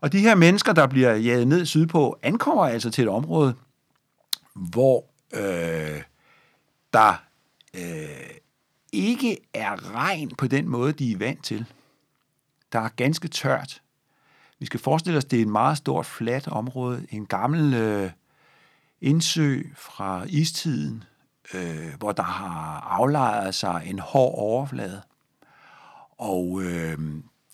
Og 0.00 0.12
de 0.12 0.20
her 0.20 0.34
mennesker, 0.34 0.72
der 0.72 0.86
bliver 0.86 1.14
jaget 1.14 1.48
ned 1.48 1.66
sydpå, 1.66 2.18
ankommer 2.22 2.64
altså 2.64 2.90
til 2.90 3.02
et 3.02 3.08
område, 3.10 3.54
hvor 4.54 5.04
øh, 5.34 6.02
der 6.92 7.22
øh, 7.74 8.30
ikke 8.92 9.38
er 9.54 9.94
regn 9.94 10.30
på 10.30 10.46
den 10.46 10.68
måde, 10.68 10.92
de 10.92 11.12
er 11.12 11.18
vant 11.18 11.44
til. 11.44 11.66
Der 12.72 12.78
er 12.78 12.88
ganske 12.88 13.28
tørt. 13.28 13.82
Vi 14.58 14.66
skal 14.66 14.80
forestille 14.80 15.18
os, 15.18 15.24
det 15.24 15.38
er 15.38 15.42
et 15.42 15.48
meget 15.48 15.78
stort, 15.78 16.06
fladt 16.06 16.48
område, 16.48 17.06
en 17.10 17.26
gammel 17.26 17.74
øh, 17.74 18.10
indsø 19.02 19.62
fra 19.76 20.24
istiden, 20.28 21.04
øh, 21.54 21.94
hvor 21.98 22.12
der 22.12 22.22
har 22.22 22.80
aflejret 22.80 23.54
sig 23.54 23.82
en 23.86 23.98
hård 23.98 24.34
overflade. 24.38 25.02
Og 26.18 26.62
øh, 26.62 26.98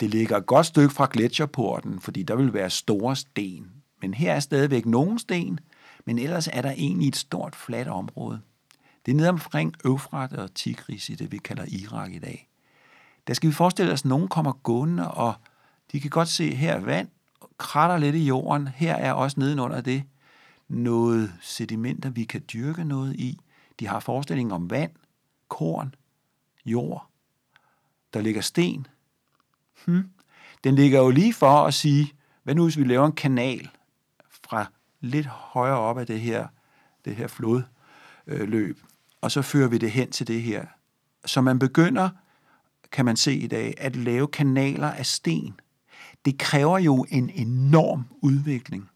det 0.01 0.11
ligger 0.11 0.37
et 0.37 0.47
godt 0.47 0.67
stykke 0.67 0.95
fra 0.95 1.09
gletsjerporten, 1.13 2.01
fordi 2.01 2.23
der 2.23 2.37
vil 2.37 2.55
være 2.55 2.71
store 2.71 3.17
sten. 3.17 3.71
Men 4.03 4.15
her 4.15 4.33
er 4.33 4.41
stadigvæk 4.41 4.87
nogen 4.87 5.19
sten, 5.19 5.61
men 6.05 6.19
ellers 6.19 6.49
er 6.53 6.63
der 6.63 6.71
egentlig 6.71 7.09
et 7.09 7.17
stort, 7.17 7.57
fladt 7.57 7.89
område. 7.89 8.41
Det 9.07 9.13
er 9.13 9.17
nede 9.17 9.29
omkring 9.29 9.75
Øfrat 9.85 10.33
og 10.33 10.55
Tigris 10.55 11.09
i 11.09 11.15
det, 11.15 11.33
vi 11.33 11.39
kalder 11.39 11.65
Irak 11.69 12.13
i 12.13 12.19
dag. 12.19 12.49
Der 13.27 13.35
skal 13.35 13.49
vi 13.49 13.55
forestille 13.55 13.93
os, 13.93 14.01
at 14.01 14.05
nogen 14.05 14.29
kommer 14.29 14.53
gående, 14.53 15.11
og 15.11 15.35
de 15.93 16.01
kan 16.01 16.11
godt 16.11 16.29
se, 16.29 16.55
her 16.55 16.75
er 16.75 16.81
vand, 16.81 17.09
kratter 17.59 17.99
lidt 17.99 18.17
i 18.17 18.27
jorden. 18.27 18.69
Her 18.69 18.95
er 18.95 19.13
også 19.13 19.41
nedenunder 19.41 19.81
det 19.81 20.03
noget 20.69 21.33
sedimenter, 21.41 22.11
vi 22.11 22.25
kan 22.25 22.45
dyrke 22.53 22.85
noget 22.85 23.17
i. 23.17 23.39
De 23.81 23.87
har 23.87 24.01
forestilling 24.01 24.53
om 24.53 24.71
vand, 24.71 24.93
korn, 25.49 25.95
jord. 26.67 27.07
Der 28.15 28.21
ligger 28.21 28.41
sten. 28.41 28.87
Hmm. 29.85 30.11
Den 30.65 30.75
ligger 30.75 31.01
jo 31.01 31.11
lige 31.11 31.35
for 31.35 31.67
at 31.67 31.75
sige, 31.75 32.13
hvad 32.43 32.55
nu 32.55 32.65
hvis 32.65 32.79
vi 32.79 32.85
laver 32.85 33.07
en 33.07 33.13
kanal 33.13 33.71
fra 34.31 34.67
lidt 35.01 35.27
højere 35.27 35.79
op 35.79 35.99
af 35.99 36.07
det 36.07 36.21
her, 36.21 36.49
det 37.05 37.17
her 37.17 37.27
flodløb, 37.27 38.79
og 39.21 39.31
så 39.31 39.43
fører 39.43 39.69
vi 39.69 39.79
det 39.79 39.91
hen 39.91 40.11
til 40.11 40.27
det 40.27 40.43
her. 40.43 40.67
Så 41.25 41.41
man 41.41 41.59
begynder, 41.59 42.11
kan 42.93 43.05
man 43.05 43.17
se 43.17 43.35
i 43.35 43.47
dag, 43.47 43.75
at 43.79 43.97
lave 43.97 44.29
kanaler 44.29 44.91
af 44.91 45.07
sten. 45.07 45.61
Det 46.25 46.39
kræver 46.39 46.79
jo 46.79 47.07
en 47.09 47.31
enorm 47.31 48.05
udvikling 48.23 48.91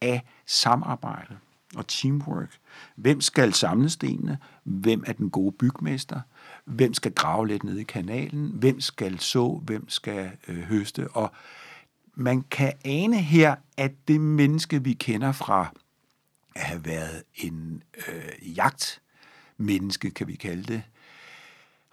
af 0.00 0.22
samarbejde 0.46 1.36
og 1.76 1.86
teamwork. 1.86 2.58
Hvem 2.96 3.20
skal 3.20 3.54
samle 3.54 3.90
stenene? 3.90 4.38
Hvem 4.64 5.04
er 5.06 5.12
den 5.12 5.30
gode 5.30 5.52
bygmester? 5.52 6.20
Hvem 6.64 6.94
skal 6.94 7.12
grave 7.12 7.48
lidt 7.48 7.64
ned 7.64 7.78
i 7.78 7.82
kanalen? 7.82 8.50
Hvem 8.54 8.80
skal 8.80 9.18
så? 9.18 9.60
Hvem 9.62 9.88
skal 9.88 10.30
øh, 10.48 10.58
høste? 10.58 11.08
Og 11.08 11.32
man 12.14 12.42
kan 12.42 12.72
ane 12.84 13.22
her, 13.22 13.56
at 13.76 13.92
det 14.08 14.20
menneske, 14.20 14.84
vi 14.84 14.92
kender 14.92 15.32
fra 15.32 15.72
at 16.54 16.62
have 16.62 16.84
været 16.84 17.22
en 17.34 17.82
øh, 18.08 18.56
jagtmenneske, 18.56 20.10
kan 20.10 20.28
vi 20.28 20.34
kalde 20.34 20.62
det, 20.62 20.82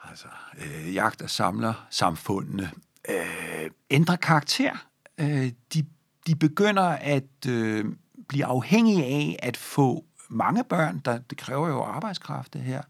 altså 0.03 0.27
øh, 0.57 0.95
jagt- 0.95 1.21
og 1.21 1.29
samler 1.29 1.87
samfundene, 1.89 2.71
øh, 3.09 3.69
ændrer 3.89 4.15
karakter. 4.15 4.87
Øh, 5.17 5.51
de, 5.73 5.85
de 6.27 6.35
begynder 6.35 6.83
at 6.83 7.45
øh, 7.47 7.85
blive 8.27 8.45
afhængige 8.45 9.05
af 9.05 9.39
at 9.39 9.57
få 9.57 10.03
mange 10.29 10.63
børn, 10.63 11.01
der, 11.05 11.17
det 11.17 11.37
kræver 11.37 11.67
jo 11.67 11.83
arbejdskraft 11.83 12.53
det 12.53 12.61
her. 12.61 12.81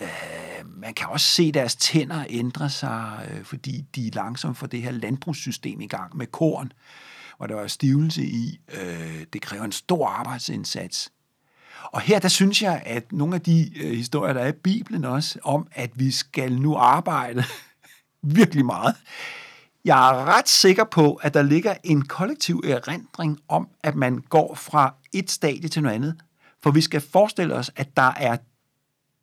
Øh, 0.00 0.66
man 0.66 0.94
kan 0.94 1.08
også 1.08 1.26
se 1.26 1.52
deres 1.52 1.76
tænder 1.76 2.24
ændre 2.28 2.70
sig, 2.70 3.28
øh, 3.30 3.44
fordi 3.44 3.84
de 3.94 4.10
langsomt 4.10 4.58
får 4.58 4.66
det 4.66 4.82
her 4.82 4.90
landbrugssystem 4.90 5.80
i 5.80 5.86
gang 5.86 6.16
med 6.16 6.26
korn, 6.26 6.72
hvor 7.36 7.46
der 7.46 7.56
er 7.56 7.66
stivelse 7.66 8.22
i. 8.22 8.60
Øh, 8.74 9.24
det 9.32 9.42
kræver 9.42 9.64
en 9.64 9.72
stor 9.72 10.08
arbejdsindsats. 10.08 11.12
Og 11.84 12.00
her, 12.00 12.18
der 12.18 12.28
synes 12.28 12.62
jeg, 12.62 12.82
at 12.86 13.12
nogle 13.12 13.34
af 13.34 13.40
de 13.40 13.82
øh, 13.82 13.96
historier, 13.96 14.32
der 14.32 14.40
er 14.40 14.48
i 14.48 14.52
Bibelen 14.52 15.04
også, 15.04 15.38
om 15.42 15.66
at 15.72 15.90
vi 15.94 16.10
skal 16.10 16.60
nu 16.60 16.76
arbejde 16.76 17.44
virkelig 18.22 18.66
meget, 18.66 18.96
jeg 19.84 20.10
er 20.10 20.24
ret 20.24 20.48
sikker 20.48 20.84
på, 20.84 21.14
at 21.14 21.34
der 21.34 21.42
ligger 21.42 21.74
en 21.84 22.02
kollektiv 22.02 22.62
erindring 22.64 23.40
om, 23.48 23.68
at 23.82 23.94
man 23.94 24.18
går 24.18 24.54
fra 24.54 24.94
et 25.12 25.30
stadie 25.30 25.68
til 25.68 25.82
noget 25.82 25.94
andet. 25.94 26.16
For 26.62 26.70
vi 26.70 26.80
skal 26.80 27.00
forestille 27.00 27.54
os, 27.54 27.70
at 27.76 27.96
der 27.96 28.12
er 28.16 28.36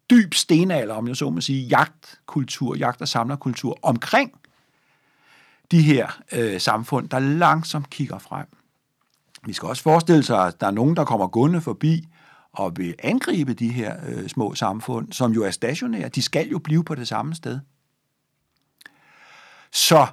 dyb 0.10 0.34
stenalder, 0.34 0.95
om 0.95 1.08
jeg 1.08 1.15
så 1.15 1.30
må 1.30 1.41
sige, 1.41 1.67
jagtkultur, 1.67 2.76
jagt- 2.76 3.02
og 3.02 3.08
samlerkultur 3.08 3.80
omkring 3.82 4.32
de 5.72 5.82
her 5.82 6.22
øh, 6.32 6.62
samfund, 6.62 7.10
der 7.10 7.19
langsomt 7.19 7.89
kigger 7.89 8.17
frem. 8.17 8.45
Vi 9.45 9.54
skal 9.54 9.67
også 9.69 9.84
forestille 9.84 10.24
sig, 10.24 10.48
at 10.48 10.62
der 10.62 10.67
er 10.67 10.72
nogen, 10.72 10.95
der 10.95 11.06
kommer 11.06 11.28
gående 11.28 11.62
forbi 11.62 12.08
og 12.52 12.78
vil 12.78 12.95
angribe 13.00 13.54
de 13.54 13.69
her 13.69 13.95
øh, 14.08 14.30
små 14.30 14.56
samfund, 14.56 15.13
som 15.13 15.32
jo 15.32 15.43
er 15.43 15.52
stationære. 15.52 16.10
De 16.10 16.22
skal 16.22 16.50
jo 16.50 16.60
blive 16.60 16.84
på 16.84 16.95
det 16.95 17.08
samme 17.08 17.36
sted. 17.36 17.60
Så 19.72 20.08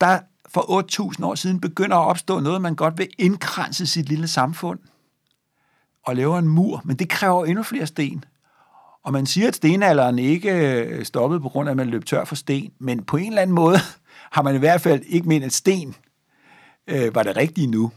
der 0.00 0.20
for 0.48 1.12
8.000 1.14 1.24
år 1.24 1.34
siden 1.34 1.60
begynder 1.60 1.96
at 1.96 2.06
opstå 2.06 2.40
noget, 2.40 2.62
man 2.62 2.74
godt 2.74 2.98
vil 2.98 3.08
indkranse 3.18 3.86
sit 3.86 4.08
lille 4.08 4.28
samfund 4.28 4.78
og 6.06 6.16
lave 6.16 6.38
en 6.38 6.48
mur, 6.48 6.80
men 6.84 6.96
det 6.96 7.08
kræver 7.08 7.44
endnu 7.44 7.62
flere 7.62 7.86
sten. 7.86 8.24
Og 9.02 9.12
man 9.12 9.26
siger, 9.26 9.48
at 9.48 9.54
stenalderen 9.54 10.18
ikke 10.18 10.50
øh, 10.52 11.04
stoppede 11.04 11.40
på 11.40 11.48
grund 11.48 11.68
af, 11.68 11.70
at 11.70 11.76
man 11.76 11.86
løb 11.86 12.04
tør 12.04 12.24
for 12.24 12.34
sten, 12.34 12.72
men 12.78 13.04
på 13.04 13.16
en 13.16 13.28
eller 13.28 13.42
anden 13.42 13.54
måde 13.54 13.78
har 14.34 14.42
man 14.42 14.54
i 14.54 14.58
hvert 14.58 14.80
fald 14.80 15.02
ikke 15.06 15.28
ment, 15.28 15.44
at 15.44 15.52
sten 15.52 15.94
øh, 16.86 17.14
var 17.14 17.22
det 17.22 17.36
rigtige 17.36 17.66
nu. 17.66 17.90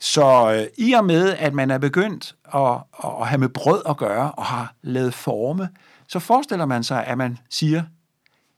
Så 0.00 0.54
øh, 0.54 0.86
i 0.86 0.92
og 0.92 1.04
med, 1.04 1.34
at 1.38 1.54
man 1.54 1.70
er 1.70 1.78
begyndt 1.78 2.36
at, 2.54 2.76
at 3.04 3.28
have 3.28 3.38
med 3.38 3.48
brød 3.48 3.82
at 3.88 3.96
gøre 3.96 4.32
og 4.32 4.44
har 4.44 4.74
lavet 4.82 5.14
forme, 5.14 5.68
så 6.08 6.18
forestiller 6.18 6.66
man 6.66 6.84
sig, 6.84 7.06
at 7.06 7.18
man 7.18 7.38
siger, 7.50 7.82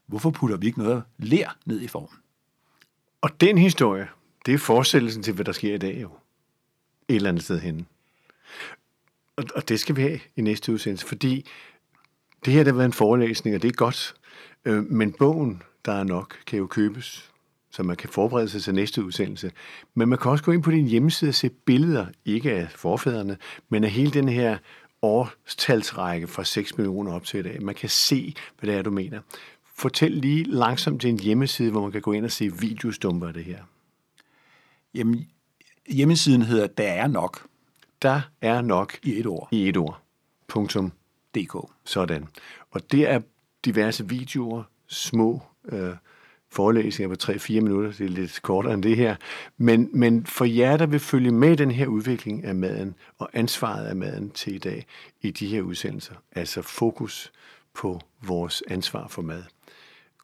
hvorfor 0.06 0.30
putter 0.30 0.56
vi 0.56 0.66
ikke 0.66 0.78
noget 0.78 1.02
ler 1.18 1.56
ned 1.66 1.80
i 1.80 1.88
formen? 1.88 2.19
Og 3.20 3.40
den 3.40 3.58
historie, 3.58 4.08
det 4.46 4.54
er 4.54 4.58
forestillelsen 4.58 5.22
til, 5.22 5.34
hvad 5.34 5.44
der 5.44 5.52
sker 5.52 5.74
i 5.74 5.78
dag 5.78 5.98
jo. 6.02 6.10
Et 7.08 7.16
eller 7.16 7.28
andet 7.28 7.44
sted 7.44 7.60
henne. 7.60 7.84
Og, 9.36 9.44
og 9.54 9.68
det 9.68 9.80
skal 9.80 9.96
vi 9.96 10.02
have 10.02 10.20
i 10.36 10.40
næste 10.40 10.72
udsendelse, 10.72 11.06
fordi 11.06 11.46
det 12.44 12.52
her 12.52 12.64
der 12.64 12.70
har 12.70 12.76
været 12.76 12.86
en 12.86 12.92
forelæsning, 12.92 13.56
og 13.56 13.62
det 13.62 13.68
er 13.68 13.72
godt. 13.72 14.14
Øh, 14.64 14.84
men 14.84 15.12
bogen, 15.12 15.62
der 15.84 15.92
er 15.92 16.04
nok, 16.04 16.38
kan 16.46 16.58
jo 16.58 16.66
købes, 16.66 17.30
så 17.70 17.82
man 17.82 17.96
kan 17.96 18.08
forberede 18.08 18.48
sig 18.48 18.62
til 18.62 18.74
næste 18.74 19.04
udsendelse. 19.04 19.52
Men 19.94 20.08
man 20.08 20.18
kan 20.18 20.30
også 20.30 20.44
gå 20.44 20.52
ind 20.52 20.62
på 20.62 20.70
din 20.70 20.86
hjemmeside 20.86 21.28
og 21.28 21.34
se 21.34 21.48
billeder, 21.48 22.06
ikke 22.24 22.52
af 22.52 22.70
forfædrene, 22.70 23.36
men 23.68 23.84
af 23.84 23.90
hele 23.90 24.10
den 24.10 24.28
her 24.28 24.58
årstalsrække 25.02 26.26
fra 26.26 26.44
6 26.44 26.78
millioner 26.78 27.12
op 27.12 27.24
til 27.24 27.40
i 27.40 27.42
dag. 27.42 27.62
Man 27.62 27.74
kan 27.74 27.88
se, 27.88 28.34
hvad 28.58 28.70
det 28.70 28.78
er, 28.78 28.82
du 28.82 28.90
mener. 28.90 29.20
Fortæl 29.80 30.10
lige 30.10 30.44
langsomt 30.44 31.00
til 31.00 31.10
en 31.10 31.18
hjemmeside, 31.18 31.70
hvor 31.70 31.82
man 31.82 31.92
kan 31.92 32.00
gå 32.00 32.12
ind 32.12 32.24
og 32.24 32.30
se 32.30 32.58
videostumper 32.60 33.28
af 33.28 33.34
det 33.34 33.44
her. 33.44 33.58
Jamen, 34.94 35.28
hjemmesiden 35.88 36.42
hedder 36.42 36.66
Der 36.66 36.88
er 36.88 37.06
nok. 37.06 37.46
Der 38.02 38.20
er 38.40 38.62
nok 38.62 38.98
i 39.02 39.18
et 39.18 39.26
ord. 39.26 39.48
I 39.50 39.68
et 39.68 39.76
ord. 39.76 40.00
Punktum. 40.48 40.92
DK. 41.34 41.56
Sådan. 41.84 42.28
Og 42.70 42.92
det 42.92 43.10
er 43.10 43.20
diverse 43.64 44.08
videoer, 44.08 44.62
små 44.86 45.42
øh, 45.64 45.94
forelæsninger 46.50 47.16
på 47.16 47.32
3-4 47.32 47.52
minutter, 47.60 47.92
det 47.92 48.04
er 48.04 48.08
lidt 48.08 48.42
kortere 48.42 48.74
end 48.74 48.82
det 48.82 48.96
her. 48.96 49.16
Men, 49.56 49.90
men 49.92 50.26
for 50.26 50.44
jer, 50.44 50.76
der 50.76 50.86
vil 50.86 51.00
følge 51.00 51.30
med 51.30 51.56
den 51.56 51.70
her 51.70 51.86
udvikling 51.86 52.44
af 52.44 52.54
maden 52.54 52.94
og 53.18 53.30
ansvaret 53.32 53.86
af 53.86 53.96
maden 53.96 54.30
til 54.30 54.54
i 54.54 54.58
dag 54.58 54.86
i 55.20 55.30
de 55.30 55.46
her 55.46 55.62
udsendelser, 55.62 56.14
altså 56.32 56.62
fokus 56.62 57.32
på 57.74 58.00
vores 58.22 58.62
ansvar 58.68 59.08
for 59.08 59.22
mad. 59.22 59.42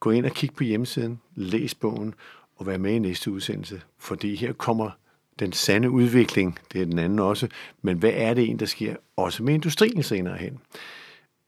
Gå 0.01 0.11
ind 0.11 0.27
og 0.27 0.33
kig 0.33 0.55
på 0.55 0.65
hjemmesiden, 0.65 1.21
læs 1.35 1.75
bogen 1.75 2.15
og 2.57 2.67
vær 2.67 2.79
med 2.79 2.95
i 2.95 2.99
næste 2.99 3.31
udsendelse, 3.31 3.83
fordi 3.99 4.37
her 4.37 4.53
kommer 4.53 4.91
den 5.39 5.53
sande 5.53 5.91
udvikling, 5.91 6.59
det 6.73 6.81
er 6.81 6.85
den 6.85 6.99
anden 6.99 7.19
også, 7.19 7.49
men 7.83 7.99
hvad 7.99 8.13
er 8.15 8.35
det 8.35 8.49
en, 8.51 8.59
der 8.59 8.67
sker 8.67 8.97
også 9.17 9.43
med 9.43 9.55
industrien 9.55 10.03
senere 10.03 10.37
hen? 10.37 10.59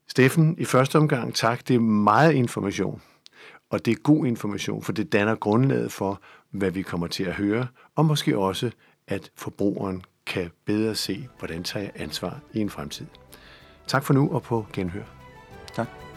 Steffen, 0.09 0.55
i 0.59 0.65
første 0.65 0.97
omgang 0.97 1.35
tak, 1.35 1.69
det 1.69 1.77
er 1.77 1.81
meget 1.81 2.33
information, 2.33 3.03
og 3.71 3.85
det 3.85 3.91
er 3.91 3.97
god 4.03 4.27
information, 4.27 4.83
for 4.83 4.93
det 4.93 5.13
danner 5.13 5.35
grundlaget 5.35 5.93
for, 5.93 6.23
hvad 6.51 6.71
vi 6.71 6.83
kommer 6.83 7.07
til 7.07 7.25
at 7.25 7.35
høre, 7.35 7.67
og 7.95 8.05
måske 8.05 8.39
også, 8.39 8.71
at 9.07 9.31
forbrugeren 9.37 10.03
kan 10.27 10.51
bedre 10.65 10.95
se, 10.95 11.29
hvordan 11.39 11.65
tager 11.65 11.91
ansvar 11.95 12.41
i 12.53 12.61
en 12.61 12.71
fremtid. 12.71 13.07
Tak 13.87 14.05
for 14.05 14.15
nu, 14.15 14.31
og 14.31 14.43
på 14.43 14.67
genhør. 14.73 15.05
Tak. 15.75 16.08